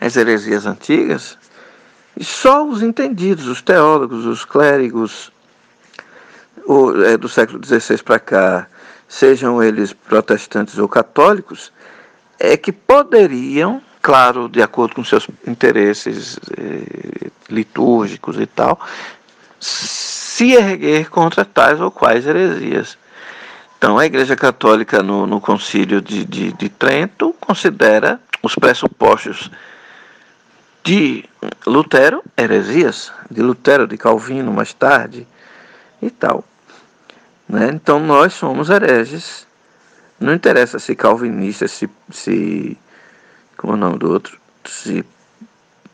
as 0.00 0.16
heresias 0.16 0.64
antigas, 0.64 1.36
e 2.16 2.24
só 2.24 2.64
os 2.64 2.82
entendidos, 2.82 3.46
os 3.48 3.60
teólogos, 3.60 4.24
os 4.24 4.44
clérigos 4.44 5.30
o, 6.66 7.02
é, 7.02 7.16
do 7.18 7.28
século 7.28 7.60
XVI 7.62 8.02
para 8.02 8.18
cá, 8.18 8.66
sejam 9.08 9.62
eles 9.62 9.92
protestantes 9.92 10.78
ou 10.78 10.88
católicos, 10.88 11.72
é 12.38 12.56
que 12.56 12.72
poderiam 12.72 13.82
claro, 14.04 14.50
de 14.50 14.60
acordo 14.60 14.96
com 14.96 15.02
seus 15.02 15.26
interesses 15.46 16.38
eh, 16.58 17.30
litúrgicos 17.48 18.38
e 18.38 18.44
tal, 18.44 18.78
se 19.58 20.52
erguer 20.52 21.08
contra 21.08 21.42
tais 21.42 21.80
ou 21.80 21.90
quais 21.90 22.26
heresias. 22.26 22.98
Então, 23.78 23.98
a 23.98 24.04
Igreja 24.04 24.36
Católica, 24.36 25.02
no, 25.02 25.26
no 25.26 25.40
Concílio 25.40 26.02
de, 26.02 26.22
de, 26.22 26.52
de 26.52 26.68
Trento, 26.68 27.34
considera 27.40 28.20
os 28.42 28.54
pressupostos 28.54 29.50
de 30.82 31.24
Lutero 31.66 32.22
heresias, 32.36 33.10
de 33.30 33.40
Lutero, 33.40 33.86
de 33.86 33.96
Calvino 33.96 34.52
mais 34.52 34.74
tarde 34.74 35.26
e 36.02 36.10
tal. 36.10 36.44
Né? 37.48 37.70
Então, 37.72 37.98
nós 38.00 38.34
somos 38.34 38.68
hereges. 38.68 39.46
Não 40.20 40.34
interessa 40.34 40.78
se 40.78 40.94
calvinistas, 40.94 41.70
se, 41.70 41.88
se 42.10 42.78
como 43.64 43.72
o 43.72 43.76
nome 43.78 43.98
do 43.98 44.12
outro, 44.12 44.38
se 44.62 45.02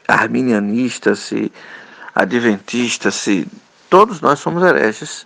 arminianista, 0.09 1.15
se 1.15 1.53
adventista, 2.13 3.13
se 3.13 3.47
todos 3.89 4.21
nós 4.21 4.41
somos 4.41 4.65
hereges 4.65 5.25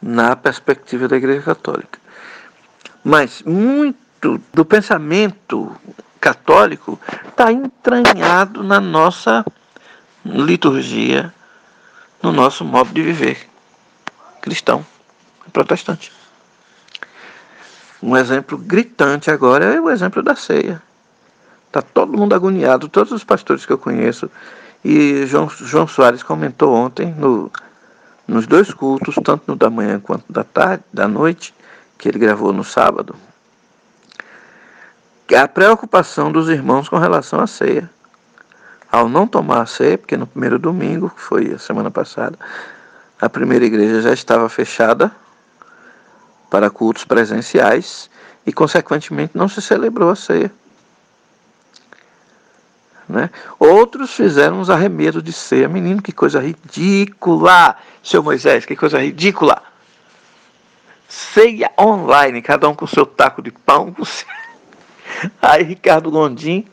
na 0.00 0.34
perspectiva 0.34 1.06
da 1.06 1.18
Igreja 1.18 1.42
Católica. 1.42 2.00
Mas 3.04 3.42
muito 3.42 4.40
do 4.54 4.64
pensamento 4.64 5.76
católico 6.18 6.98
está 7.28 7.52
entranhado 7.52 8.64
na 8.64 8.80
nossa 8.80 9.44
liturgia, 10.24 11.32
no 12.22 12.32
nosso 12.32 12.64
modo 12.64 12.90
de 12.90 13.02
viver 13.02 13.50
cristão, 14.40 14.86
protestante. 15.52 16.10
Um 18.02 18.16
exemplo 18.16 18.56
gritante 18.56 19.30
agora 19.30 19.74
é 19.74 19.78
o 19.78 19.90
exemplo 19.90 20.22
da 20.22 20.34
ceia. 20.34 20.80
Está 21.72 21.80
todo 21.80 22.18
mundo 22.18 22.34
agoniado, 22.34 22.86
todos 22.86 23.12
os 23.12 23.24
pastores 23.24 23.64
que 23.64 23.72
eu 23.72 23.78
conheço. 23.78 24.30
E 24.84 25.24
João, 25.24 25.48
João 25.48 25.86
Soares 25.86 26.22
comentou 26.22 26.74
ontem 26.74 27.14
no, 27.14 27.50
nos 28.28 28.46
dois 28.46 28.74
cultos, 28.74 29.14
tanto 29.24 29.44
no 29.46 29.56
da 29.56 29.70
manhã 29.70 29.98
quanto 29.98 30.30
da 30.30 30.44
tarde, 30.44 30.84
da 30.92 31.08
noite, 31.08 31.54
que 31.96 32.10
ele 32.10 32.18
gravou 32.18 32.52
no 32.52 32.62
sábado, 32.62 33.16
a 35.34 35.48
preocupação 35.48 36.30
dos 36.30 36.50
irmãos 36.50 36.90
com 36.90 36.98
relação 36.98 37.40
à 37.40 37.46
ceia. 37.46 37.88
Ao 38.90 39.08
não 39.08 39.26
tomar 39.26 39.62
a 39.62 39.66
ceia, 39.66 39.96
porque 39.96 40.14
no 40.14 40.26
primeiro 40.26 40.58
domingo, 40.58 41.08
que 41.08 41.22
foi 41.22 41.54
a 41.54 41.58
semana 41.58 41.90
passada, 41.90 42.38
a 43.18 43.30
primeira 43.30 43.64
igreja 43.64 44.02
já 44.02 44.12
estava 44.12 44.46
fechada 44.50 45.10
para 46.50 46.68
cultos 46.68 47.06
presenciais 47.06 48.10
e, 48.44 48.52
consequentemente, 48.52 49.32
não 49.34 49.48
se 49.48 49.62
celebrou 49.62 50.10
a 50.10 50.16
ceia. 50.16 50.52
Né? 53.12 53.28
Outros 53.58 54.14
fizeram 54.14 54.58
uns 54.58 54.70
arremedos 54.70 55.22
de 55.22 55.34
ceia. 55.34 55.68
Menino, 55.68 56.00
que 56.00 56.12
coisa 56.12 56.40
ridícula! 56.40 57.76
Seu 58.02 58.22
Moisés, 58.22 58.64
que 58.64 58.74
coisa 58.74 58.98
ridícula! 58.98 59.62
Ceia 61.06 61.70
online, 61.78 62.40
cada 62.40 62.66
um 62.66 62.74
com 62.74 62.86
seu 62.86 63.04
taco 63.04 63.42
de 63.42 63.50
pão. 63.50 63.94
Aí 65.42 65.62
Ricardo 65.62 66.10
Gondim 66.10 66.64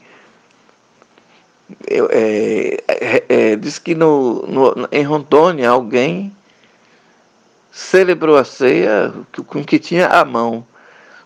é, 1.85 2.83
é, 2.87 3.23
é, 3.27 3.55
diz 3.57 3.77
que 3.77 3.93
no, 3.93 4.47
no, 4.47 4.87
em 4.93 5.03
Rondônia 5.03 5.69
alguém 5.69 6.33
celebrou 7.69 8.37
a 8.37 8.45
ceia 8.45 9.13
com 9.45 9.61
que 9.63 9.77
tinha 9.77 10.07
à 10.07 10.23
mão 10.23 10.65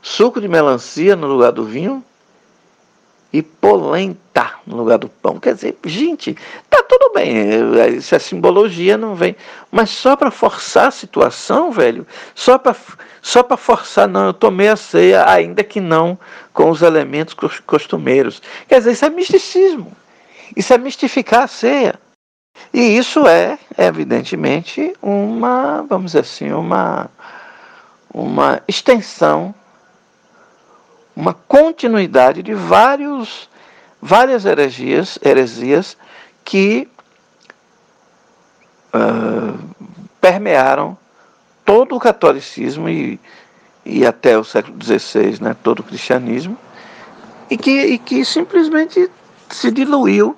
suco 0.02 0.42
de 0.42 0.48
melancia 0.48 1.16
no 1.16 1.28
lugar 1.28 1.52
do 1.52 1.64
vinho 1.66 2.04
e 3.34 3.42
polenta 3.42 4.52
no 4.66 4.78
lugar 4.78 5.00
do 5.00 5.10
pão. 5.10 5.40
Quer 5.40 5.56
dizer, 5.56 5.76
gente, 5.84 6.38
tá 6.70 6.84
tudo 6.88 7.12
bem, 7.14 7.98
isso 7.98 8.14
é 8.14 8.20
simbologia, 8.20 8.96
não 8.96 9.16
vem. 9.16 9.36
Mas 9.72 9.90
só 9.90 10.16
para 10.16 10.30
forçar 10.30 10.88
a 10.88 10.92
situação, 10.92 11.72
velho, 11.72 12.06
só 12.36 12.60
para 12.60 12.76
só 13.22 13.42
para 13.42 13.56
forçar, 13.56 14.08
não, 14.08 14.28
eu 14.28 14.34
tomei 14.34 14.68
a 14.68 14.76
ceia, 14.76 15.28
ainda 15.28 15.64
que 15.64 15.80
não 15.80 16.20
com 16.54 16.70
os 16.70 16.82
elementos 16.82 17.34
costumeiros. 17.66 18.42
Quer 18.68 18.80
dizer, 18.80 18.92
isso 18.92 19.06
é 19.06 19.10
misticismo. 19.10 19.94
Isso 20.56 20.74
é 20.74 20.78
mistificar 20.78 21.44
a 21.44 21.48
ceia. 21.48 21.96
E 22.74 22.98
isso 22.98 23.26
é, 23.26 23.58
evidentemente, 23.78 24.94
uma, 25.02 25.86
vamos 25.88 26.12
dizer 26.12 26.20
assim, 26.20 26.52
uma, 26.52 27.10
uma 28.14 28.62
extensão 28.68 29.56
uma 31.16 31.34
continuidade 31.34 32.42
de 32.42 32.54
vários, 32.54 33.50
várias 34.02 34.46
heresias, 34.46 35.20
heresias 35.22 35.98
que 36.44 36.88
uh, 38.94 39.58
permearam 40.20 40.98
todo 41.64 41.96
o 41.96 42.00
catolicismo 42.00 42.90
e, 42.90 43.20
e 43.86 44.06
até 44.06 44.38
o 44.38 44.44
século 44.44 44.78
XVI, 44.84 45.42
né, 45.42 45.56
todo 45.64 45.80
o 45.80 45.84
cristianismo, 45.84 46.58
e 47.50 47.58
que, 47.58 47.72
e 47.72 47.98
que 47.98 48.26
simplesmente 48.26 49.10
se 49.50 49.72
diluiu. 49.72 50.36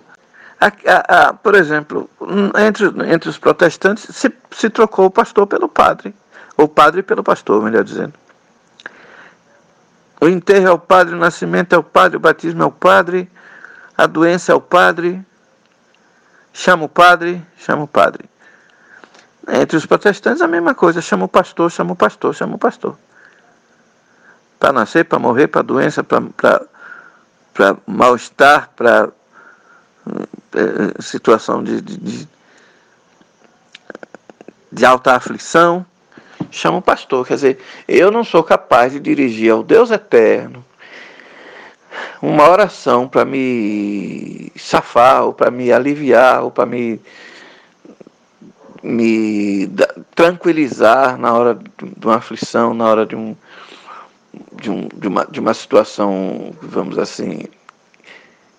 A, 0.60 0.68
a, 0.68 1.28
a, 1.30 1.34
por 1.34 1.54
exemplo, 1.54 2.10
entre, 2.58 2.88
entre 3.12 3.30
os 3.30 3.38
protestantes 3.38 4.16
se, 4.16 4.32
se 4.52 4.70
trocou 4.70 5.08
o 5.08 5.12
pastor 5.12 5.46
pelo 5.48 5.68
padre, 5.68 6.14
ou 6.58 6.68
padre 6.68 7.04
pelo 7.04 7.24
pastor, 7.24 7.62
melhor 7.62 7.84
dizendo. 7.84 8.14
O 10.26 10.28
enterro 10.28 10.68
é 10.68 10.72
o 10.72 10.80
padre, 10.80 11.14
o 11.14 11.20
nascimento 11.20 11.74
é 11.74 11.78
o 11.78 11.84
padre, 11.84 12.18
o 12.18 12.20
batismo 12.20 12.64
é 12.64 12.66
o 12.66 12.72
padre, 12.72 13.30
a 13.96 14.08
doença 14.08 14.52
é 14.52 14.56
o 14.56 14.60
padre. 14.60 15.24
chama 16.52 16.86
o 16.86 16.90
padre, 16.90 17.46
chama 17.60 17.84
o 17.84 17.88
padre. 17.88 18.28
Entre 19.48 19.78
os 19.78 19.86
protestantes 19.86 20.42
a 20.42 20.48
mesma 20.48 20.74
coisa, 20.74 21.00
chama 21.00 21.26
o 21.26 21.28
pastor, 21.28 21.70
chama 21.70 21.94
o 21.94 21.96
pastor, 21.96 22.34
chama 22.34 22.56
o 22.56 22.58
pastor. 22.58 22.98
Para 24.60 24.74
nascer, 24.74 25.06
para 25.06 25.20
morrer, 25.20 25.46
para 25.46 25.62
doença, 25.62 26.04
para 26.04 27.78
mal-estar, 27.86 28.72
para 28.76 29.10
é, 30.56 31.02
situação 31.04 31.64
de, 31.64 31.82
de, 31.82 32.28
de 34.72 34.86
alta 34.88 35.16
aflição, 35.16 35.86
chama 36.52 36.78
o 36.78 36.82
pastor. 36.82 37.26
Quer 37.28 37.36
dizer, 37.36 37.60
eu 37.88 38.12
não 38.12 38.24
sou 38.24 38.44
capaz 38.44 38.94
de 38.94 39.00
dirigir 39.00 39.52
ao 39.52 39.64
Deus 39.64 39.92
eterno 39.92 40.64
uma 42.22 42.50
oração 42.50 43.08
para 43.08 43.24
me 43.24 44.52
safar, 44.56 45.24
ou 45.24 45.34
para 45.34 45.50
me 45.50 45.72
aliviar, 45.72 46.44
ou 46.44 46.52
para 46.52 46.66
me 46.66 47.00
me 48.86 49.68
tranquilizar 50.14 51.18
na 51.18 51.34
hora 51.34 51.56
de 51.56 52.06
uma 52.06 52.18
aflição, 52.18 52.72
na 52.72 52.86
hora 52.86 53.04
de, 53.04 53.16
um, 53.16 53.36
de, 54.62 54.70
um, 54.70 54.88
de, 54.94 55.08
uma, 55.08 55.26
de 55.26 55.40
uma 55.40 55.56
situação, 55.56 56.54
vamos 56.62 57.00
assim, 57.00 57.46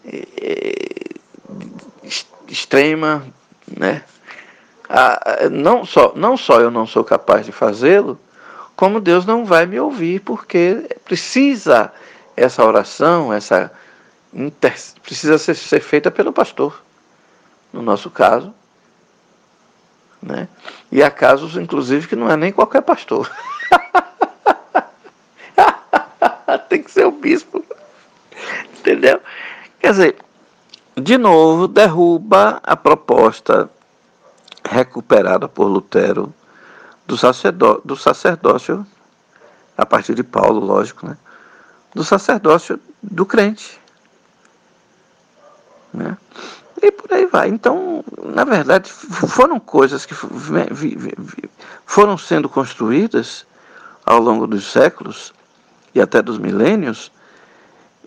é, 0.04 0.74
extrema, 2.48 3.24
né? 3.68 4.02
Não, 5.50 5.84
só, 5.84 6.12
não 6.14 6.36
só 6.36 6.60
eu 6.60 6.70
não 6.70 6.86
sou 6.86 7.04
capaz 7.04 7.46
de 7.46 7.52
fazê-lo, 7.52 8.18
como 8.74 9.00
Deus 9.00 9.24
não 9.24 9.44
vai 9.44 9.66
me 9.66 9.80
ouvir, 9.80 10.20
porque 10.20 10.96
precisa 11.04 11.92
essa 12.36 12.64
oração, 12.64 13.32
essa 13.32 13.72
inter, 14.32 14.74
precisa 15.02 15.38
ser, 15.38 15.54
ser 15.54 15.80
feita 15.80 16.10
pelo 16.10 16.32
pastor, 16.32 16.82
no 17.72 17.82
nosso 17.82 18.10
caso, 18.10 18.52
né? 20.22 20.48
E 20.90 21.02
há 21.02 21.10
casos, 21.10 21.56
inclusive, 21.56 22.06
que 22.06 22.16
não 22.16 22.30
é 22.30 22.36
nem 22.36 22.52
qualquer 22.52 22.82
pastor. 22.82 23.30
Tem 26.68 26.82
que 26.82 26.90
ser 26.90 27.06
o 27.06 27.12
bispo. 27.12 27.64
Entendeu? 28.78 29.20
Quer 29.80 29.90
dizer, 29.90 30.16
de 30.96 31.18
novo, 31.18 31.68
derruba 31.68 32.60
a 32.62 32.76
proposta 32.76 33.68
recuperada 34.68 35.48
por 35.48 35.66
Lutero 35.66 36.32
do, 37.06 37.16
sacerdó 37.16 37.80
do 37.84 37.96
sacerdócio, 37.96 38.86
a 39.76 39.86
partir 39.86 40.14
de 40.14 40.22
Paulo, 40.22 40.60
lógico, 40.60 41.06
né? 41.06 41.16
do 41.94 42.04
sacerdócio 42.04 42.78
do 43.02 43.24
crente. 43.24 43.80
Né? 45.92 46.16
E 46.82 46.90
por 46.90 47.12
aí 47.12 47.26
vai. 47.26 47.48
Então, 47.48 48.04
na 48.22 48.44
verdade, 48.44 48.90
foram 48.92 49.58
coisas 49.58 50.04
que 50.04 50.14
foram 51.86 52.18
sendo 52.18 52.48
construídas 52.48 53.46
ao 54.04 54.20
longo 54.20 54.46
dos 54.46 54.70
séculos 54.70 55.32
e 55.94 56.00
até 56.00 56.20
dos 56.20 56.38
milênios, 56.38 57.10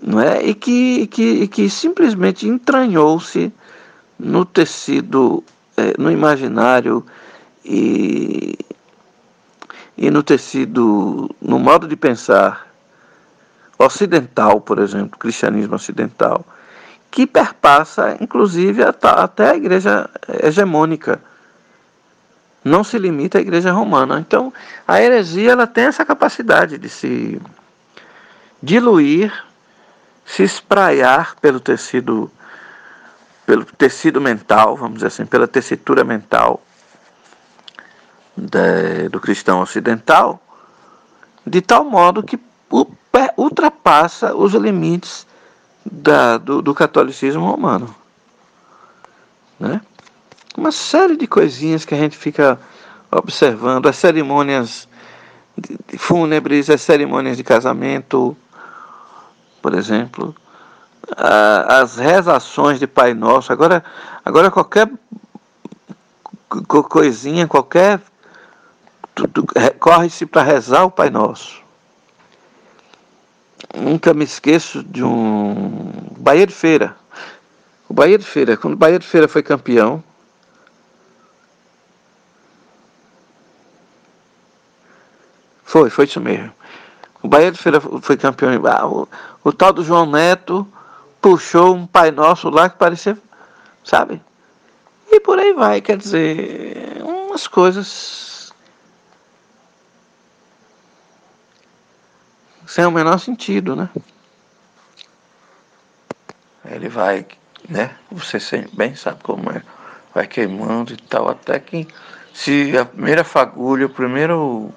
não 0.02 0.22
é? 0.22 0.44
e 0.44 0.54
que, 0.54 1.08
que, 1.08 1.48
que 1.48 1.70
simplesmente 1.70 2.48
entranhou-se 2.48 3.52
no 4.20 4.46
tecido, 4.46 5.44
é, 5.80 5.94
no 5.98 6.12
imaginário 6.12 7.06
e, 7.64 8.58
e 9.98 10.12
no 10.12 10.22
tecido, 10.22 11.30
no 11.42 11.60
modo 11.60 11.88
de 11.88 11.96
pensar 11.96 12.68
ocidental, 13.78 14.60
por 14.60 14.80
exemplo, 14.80 15.18
cristianismo 15.18 15.76
ocidental 15.76 16.46
que 17.12 17.26
perpassa, 17.26 18.18
inclusive, 18.22 18.84
até 18.84 19.52
a 19.52 19.56
igreja 19.56 20.10
hegemônica. 20.44 21.20
Não 22.64 22.84
se 22.84 23.00
limita 23.00 23.38
à 23.38 23.42
igreja 23.42 23.72
romana. 23.72 24.20
Então, 24.20 24.54
a 24.88 25.02
heresia 25.02 25.52
ela 25.52 25.66
tem 25.66 25.86
essa 25.86 26.06
capacidade 26.06 26.78
de 26.78 26.90
se 26.90 27.42
diluir, 28.62 29.34
se 30.26 30.44
espraiar 30.44 31.36
pelo 31.42 31.60
tecido 31.60 32.32
pelo 33.50 33.66
tecido 33.66 34.22
mental, 34.22 34.78
vamos 34.78 34.98
dizer 34.98 35.08
assim, 35.08 35.26
pela 35.26 35.48
tessitura 35.48 36.04
mental 36.04 36.62
de, 38.38 39.10
do 39.10 39.20
cristão 39.20 39.60
ocidental, 39.62 40.40
de 41.44 41.60
tal 41.60 41.84
modo 41.84 42.22
que 42.22 42.40
ultrapassa 43.36 44.36
os 44.36 44.54
limites 44.54 45.26
da, 45.84 46.38
do, 46.38 46.62
do 46.62 46.76
catolicismo 46.76 47.44
romano. 47.44 47.96
Né? 49.60 49.82
Uma 50.56 50.72
série 50.72 51.18
de 51.18 51.26
coisinhas 51.26 51.86
que 51.86 51.96
a 51.96 51.98
gente 51.98 52.16
fica 52.16 52.60
observando, 53.10 53.88
as 53.88 53.96
cerimônias 53.96 54.88
fúnebres, 55.98 56.70
as 56.70 56.82
cerimônias 56.82 57.36
de 57.36 57.44
casamento, 57.44 58.38
por 59.60 59.74
exemplo, 59.74 60.36
as 61.16 61.98
rezações 61.98 62.80
de 62.80 62.88
Pai 62.88 63.14
Nosso. 63.14 63.52
Agora, 63.52 63.84
agora 64.24 64.52
qualquer 64.52 64.90
coisinha, 66.90 67.48
qualquer. 67.48 68.00
Corre-se 69.80 70.26
para 70.26 70.44
rezar 70.44 70.86
o 70.86 70.92
Pai 70.92 71.10
Nosso. 71.10 71.62
Nunca 73.76 74.14
me 74.14 74.24
esqueço 74.24 74.84
de 74.84 75.04
um 75.04 75.92
Bahia 76.18 76.48
de 76.48 76.54
Feira. 76.54 76.96
O 77.88 77.94
Bahia 77.94 78.18
de 78.18 78.26
Feira, 78.26 78.56
quando 78.56 78.74
o 78.74 78.78
Bahia 78.78 79.00
de 79.00 79.08
Feira 79.08 79.28
foi 79.28 79.44
campeão, 79.44 80.04
Foi, 85.70 85.88
foi 85.92 86.06
isso 86.06 86.20
mesmo. 86.20 86.52
O 87.22 87.28
Bahia 87.28 87.52
de 87.52 87.60
Feira 87.60 87.80
foi 87.80 88.18
campeão. 88.18 88.60
Ah, 88.66 88.88
o, 88.88 89.08
o 89.44 89.54
tal 89.54 89.72
do 89.72 89.84
João 89.84 90.08
Neto 90.08 90.68
puxou 91.22 91.76
um 91.76 91.86
Pai 91.86 92.12
Nosso 92.12 92.50
lá 92.50 92.70
que 92.70 92.78
parecia, 92.78 93.18
sabe? 93.84 94.22
E 95.12 95.20
por 95.20 95.40
aí 95.40 95.54
vai, 95.54 95.82
quer 95.82 95.98
dizer, 95.98 97.02
umas 97.04 97.48
coisas 97.48 98.54
sem 102.68 102.86
o 102.86 102.92
menor 102.92 103.18
sentido, 103.18 103.76
né? 103.76 103.90
Ele 106.66 106.88
vai, 106.88 107.26
né? 107.68 107.96
Você 108.12 108.38
bem 108.74 108.96
sabe 108.96 109.24
como 109.24 109.50
é. 109.52 109.64
Vai 110.14 110.28
queimando 110.28 110.94
e 110.94 110.98
tal, 110.98 111.30
até 111.30 111.60
que 111.60 111.88
se 112.34 112.78
a 112.78 112.86
primeira 112.86 113.24
fagulha, 113.24 113.88
o 113.88 113.90
primeiro 113.90 114.72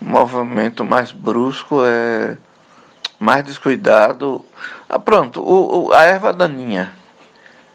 movimento 0.00 0.84
mais 0.84 1.10
brusco 1.10 1.82
é 1.84 2.36
mais 3.18 3.44
descuidado. 3.44 4.44
Ah, 4.88 4.98
pronto, 4.98 5.42
o, 5.42 5.86
o, 5.86 5.92
a 5.92 6.04
erva 6.04 6.32
daninha. 6.32 6.92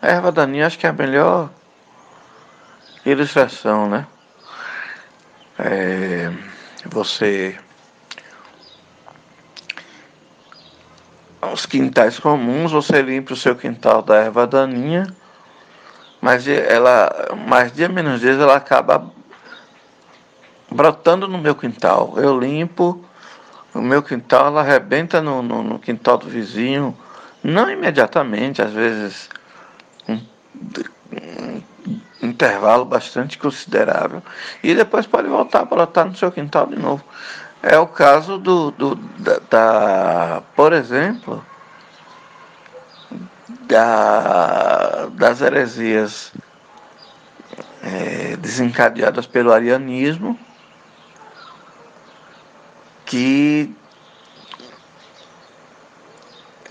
A 0.02 0.08
erva 0.08 0.32
daninha 0.32 0.68
acho 0.68 0.78
que 0.78 0.86
é 0.86 0.90
a 0.90 0.94
melhor 0.94 1.50
ilustração, 3.06 3.90
né? 3.90 4.08
É, 5.60 6.32
você 6.86 7.58
os 11.52 11.66
quintais 11.66 12.20
comuns, 12.20 12.72
você 12.72 13.02
limpa 13.02 13.34
o 13.34 13.38
seu 13.38 13.56
quintal 13.56 14.02
da 14.02 14.18
erva 14.18 14.46
daninha, 14.46 15.08
mas 16.22 16.48
ela, 16.48 17.36
mais 17.48 17.74
dia 17.74 17.90
menos 17.90 18.22
dias, 18.22 18.40
ela 18.40 18.56
acaba 18.56 19.12
brotando 20.70 21.28
no 21.28 21.38
meu 21.38 21.56
quintal. 21.56 22.14
Eu 22.18 22.40
limpo 22.40 23.04
o 23.74 23.82
meu 23.82 24.04
quintal, 24.04 24.48
ela 24.48 24.62
arrebenta 24.62 25.22
no, 25.22 25.42
no, 25.42 25.64
no 25.64 25.80
quintal 25.80 26.18
do 26.18 26.28
vizinho, 26.28 26.98
não 27.44 27.70
imediatamente, 27.70 28.62
às 28.62 28.72
vezes 28.72 29.30
um, 30.08 30.20
um, 31.14 31.62
intervalo 32.22 32.86
bastante 32.86 33.38
considerável, 33.38 34.22
e 34.62 34.76
depois 34.76 35.08
pode 35.08 35.28
voltar 35.28 35.62
a 35.62 35.66
brotar 35.66 36.06
no 36.06 36.16
seu 36.16 36.32
quintal 36.32 36.68
de 36.68 36.78
novo. 36.78 37.04
É 37.64 37.78
o 37.78 37.88
caso 37.88 38.38
do, 38.38 38.72
do 38.72 38.96
da, 38.96 39.40
da, 39.50 40.44
por 40.56 40.74
exemplo, 40.74 41.46
da, 43.62 45.08
das 45.14 45.42
heresias 45.42 46.34
é, 47.84 48.36
desencadeadas 48.38 49.26
pelo 49.28 49.54
arianismo, 49.54 50.38
que 53.12 53.76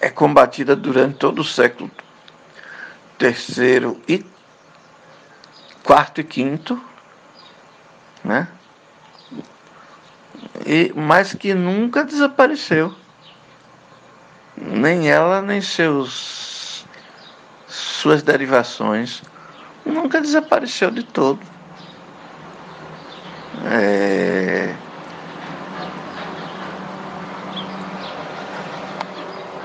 é 0.01 0.09
combatida 0.09 0.74
durante 0.74 1.18
todo 1.18 1.41
o 1.41 1.45
século 1.45 1.91
terceiro 3.18 4.01
e 4.09 4.24
quarto 5.84 6.22
e 6.22 6.24
quinto, 6.24 6.82
né? 8.24 8.49
e, 10.64 10.91
mas 10.97 11.34
que 11.34 11.53
nunca 11.53 12.05
desapareceu. 12.05 12.95
Nem 14.57 15.11
ela, 15.11 15.43
nem 15.43 15.61
seus 15.61 16.86
suas 17.68 18.22
derivações, 18.22 19.22
nunca 19.84 20.22
desapareceu 20.22 20.91
de 20.91 21.03
todo. 21.03 21.41
É... 23.66 24.74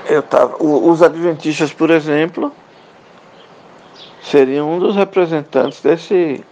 Eu 0.08 0.22
tava, 0.22 0.56
os 0.62 1.02
adventistas, 1.02 1.72
por 1.72 1.90
exemplo, 1.90 2.52
seriam 4.22 4.70
um 4.70 4.78
dos 4.78 4.94
representantes 4.94 5.80
desse 5.80 6.44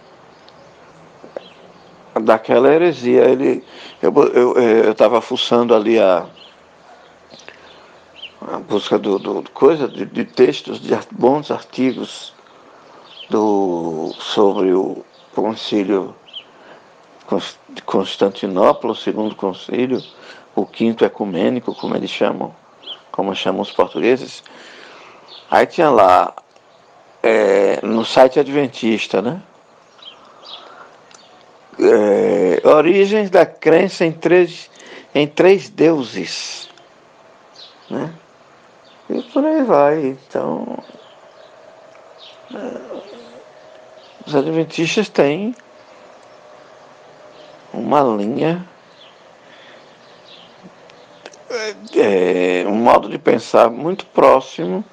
daquela 2.21 2.73
heresia. 2.73 3.23
Ele, 3.23 3.63
eu 4.01 4.91
estava 4.91 5.21
fuçando 5.21 5.73
ali 5.73 5.97
a, 5.97 6.25
a 8.41 8.59
busca 8.59 8.99
do, 8.99 9.17
do 9.19 9.49
coisa 9.51 9.87
de, 9.87 10.05
de, 10.05 10.25
textos, 10.25 10.81
de 10.81 10.93
bons 11.11 11.49
artigos 11.49 12.33
do, 13.29 14.13
sobre 14.19 14.73
o 14.73 15.03
concílio 15.33 16.13
de 17.69 17.81
Constantinopla, 17.83 18.91
o 18.91 18.95
segundo 18.95 19.33
concílio, 19.33 20.03
o 20.53 20.65
quinto 20.65 21.05
ecumênico, 21.05 21.73
como 21.73 21.95
eles 21.95 22.09
chamam 22.09 22.53
como 23.15 23.33
chamam 23.33 23.61
os 23.61 23.71
portugueses. 23.71 24.43
Aí 25.49 25.65
tinha 25.65 25.89
lá, 25.89 26.33
é, 27.23 27.79
no 27.81 28.03
site 28.03 28.39
adventista, 28.39 29.21
né? 29.21 29.41
É, 31.79 32.67
origens 32.67 33.29
da 33.29 33.45
crença 33.45 34.05
em 34.05 34.11
três, 34.11 34.69
em 35.13 35.25
três 35.27 35.69
deuses. 35.69 36.69
Né? 37.89 38.13
E 39.09 39.21
por 39.21 39.45
aí 39.45 39.63
vai. 39.63 40.07
Então, 40.07 40.77
é, 42.53 42.81
os 44.25 44.35
adventistas 44.35 45.07
têm 45.07 45.55
uma 47.73 48.01
linha 48.01 48.65
é, 51.95 52.65
um 52.67 52.75
modo 52.75 53.09
de 53.09 53.17
pensar 53.17 53.69
muito 53.69 54.05
próximo 54.07 54.83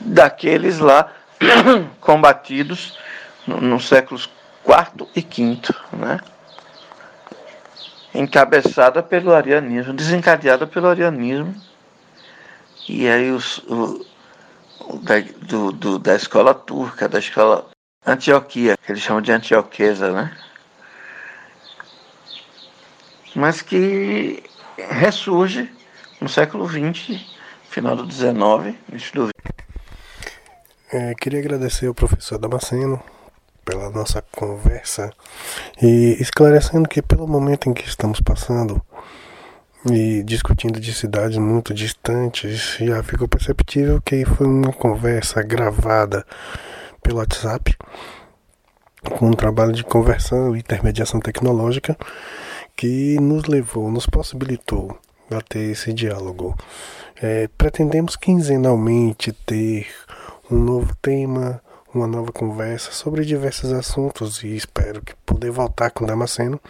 daqueles 0.00 0.78
lá 0.78 1.12
combatidos 2.00 2.98
nos 3.46 3.62
no 3.62 3.80
séculos 3.80 4.28
IV 4.66 5.08
e 5.14 5.20
V, 5.20 5.60
né? 5.92 6.20
encabeçada 8.14 9.02
pelo 9.02 9.32
arianismo, 9.32 9.92
desencadeada 9.92 10.66
pelo 10.66 10.88
arianismo, 10.88 11.54
e 12.88 13.06
aí 13.08 13.30
os, 13.30 13.58
o 13.58 14.04
da, 15.02 15.14
do, 15.42 15.72
do, 15.72 15.98
da 15.98 16.14
escola 16.14 16.54
turca, 16.54 17.08
da 17.08 17.18
escola 17.18 17.68
Antioquia, 18.06 18.76
que 18.76 18.92
eles 18.92 19.02
chamam 19.02 19.20
de 19.20 19.32
antioquesa, 19.32 20.12
né? 20.12 20.36
Mas 23.34 23.60
que 23.60 24.42
ressurge 24.76 25.70
no 26.20 26.28
século 26.28 26.68
XX, 26.68 27.20
final 27.68 27.96
do 27.96 28.10
XIX, 28.10 28.76
início 28.88 29.14
do 29.14 29.30
é, 30.92 31.14
Queria 31.14 31.40
agradecer 31.40 31.86
ao 31.86 31.94
professor 31.94 32.38
Damasceno 32.38 33.02
pela 33.64 33.90
nossa 33.90 34.22
conversa 34.32 35.12
e 35.82 36.16
esclarecendo 36.20 36.88
que 36.88 37.02
pelo 37.02 37.26
momento 37.26 37.68
em 37.68 37.74
que 37.74 37.86
estamos 37.86 38.20
passando 38.20 38.80
e 39.90 40.22
discutindo 40.22 40.80
de 40.80 40.94
cidades 40.94 41.38
muito 41.38 41.74
distantes, 41.74 42.76
já 42.80 43.02
ficou 43.02 43.28
perceptível 43.28 44.00
que 44.00 44.24
foi 44.24 44.46
uma 44.46 44.72
conversa 44.72 45.42
gravada 45.42 46.24
pelo 47.02 47.18
WhatsApp 47.18 47.76
com 49.18 49.28
um 49.28 49.32
trabalho 49.32 49.72
de 49.72 49.84
conversão 49.84 50.54
e 50.56 50.60
intermediação 50.60 51.20
tecnológica 51.20 51.96
que 52.76 53.18
nos 53.18 53.44
levou, 53.46 53.90
nos 53.90 54.06
possibilitou 54.06 54.98
a 55.30 55.40
ter 55.40 55.70
esse 55.70 55.92
diálogo. 55.92 56.54
É, 57.20 57.48
pretendemos 57.56 58.16
quinzenalmente 58.16 59.32
ter 59.32 59.86
um 60.50 60.58
novo 60.58 60.94
tema, 61.00 61.62
uma 61.94 62.06
nova 62.06 62.30
conversa 62.30 62.92
sobre 62.92 63.24
diversos 63.24 63.72
assuntos 63.72 64.42
e 64.42 64.54
espero 64.54 65.00
que 65.00 65.14
poder 65.24 65.50
voltar 65.50 65.90
com 65.90 66.04
Damasceno 66.04 66.60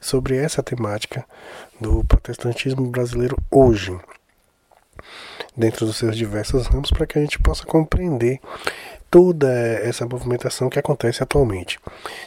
sobre 0.00 0.36
essa 0.36 0.62
temática 0.62 1.26
do 1.78 2.02
protestantismo 2.04 2.86
brasileiro 2.88 3.36
hoje, 3.50 3.94
dentro 5.54 5.84
dos 5.84 5.96
seus 5.96 6.16
diversos 6.16 6.66
ramos, 6.66 6.90
para 6.90 7.06
que 7.06 7.18
a 7.18 7.20
gente 7.20 7.38
possa 7.38 7.66
compreender 7.66 8.40
toda 9.10 9.52
essa 9.52 10.06
movimentação 10.06 10.70
que 10.70 10.78
acontece 10.78 11.22
atualmente. 11.22 11.78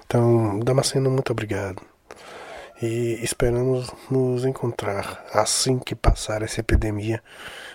Então, 0.06 0.60
Damasceno, 0.60 1.10
muito 1.10 1.32
obrigado 1.32 1.82
e 2.82 3.20
esperamos 3.24 3.92
nos 4.10 4.46
encontrar 4.46 5.26
assim 5.34 5.80
que 5.80 5.96
passar 5.96 6.42
essa 6.42 6.60
epidemia 6.60 7.22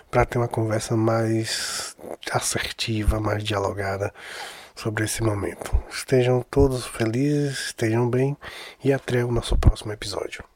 para 0.09 0.25
ter 0.25 0.37
uma 0.37 0.47
conversa 0.47 0.95
mais 0.95 1.95
assertiva, 2.31 3.19
mais 3.19 3.43
dialogada 3.43 4.13
sobre 4.75 5.05
esse 5.05 5.21
momento. 5.21 5.71
Estejam 5.89 6.45
todos 6.49 6.85
felizes, 6.85 7.67
estejam 7.67 8.09
bem 8.09 8.37
e 8.83 8.93
até 8.93 9.23
o 9.23 9.31
nosso 9.31 9.57
próximo 9.57 9.91
episódio. 9.91 10.52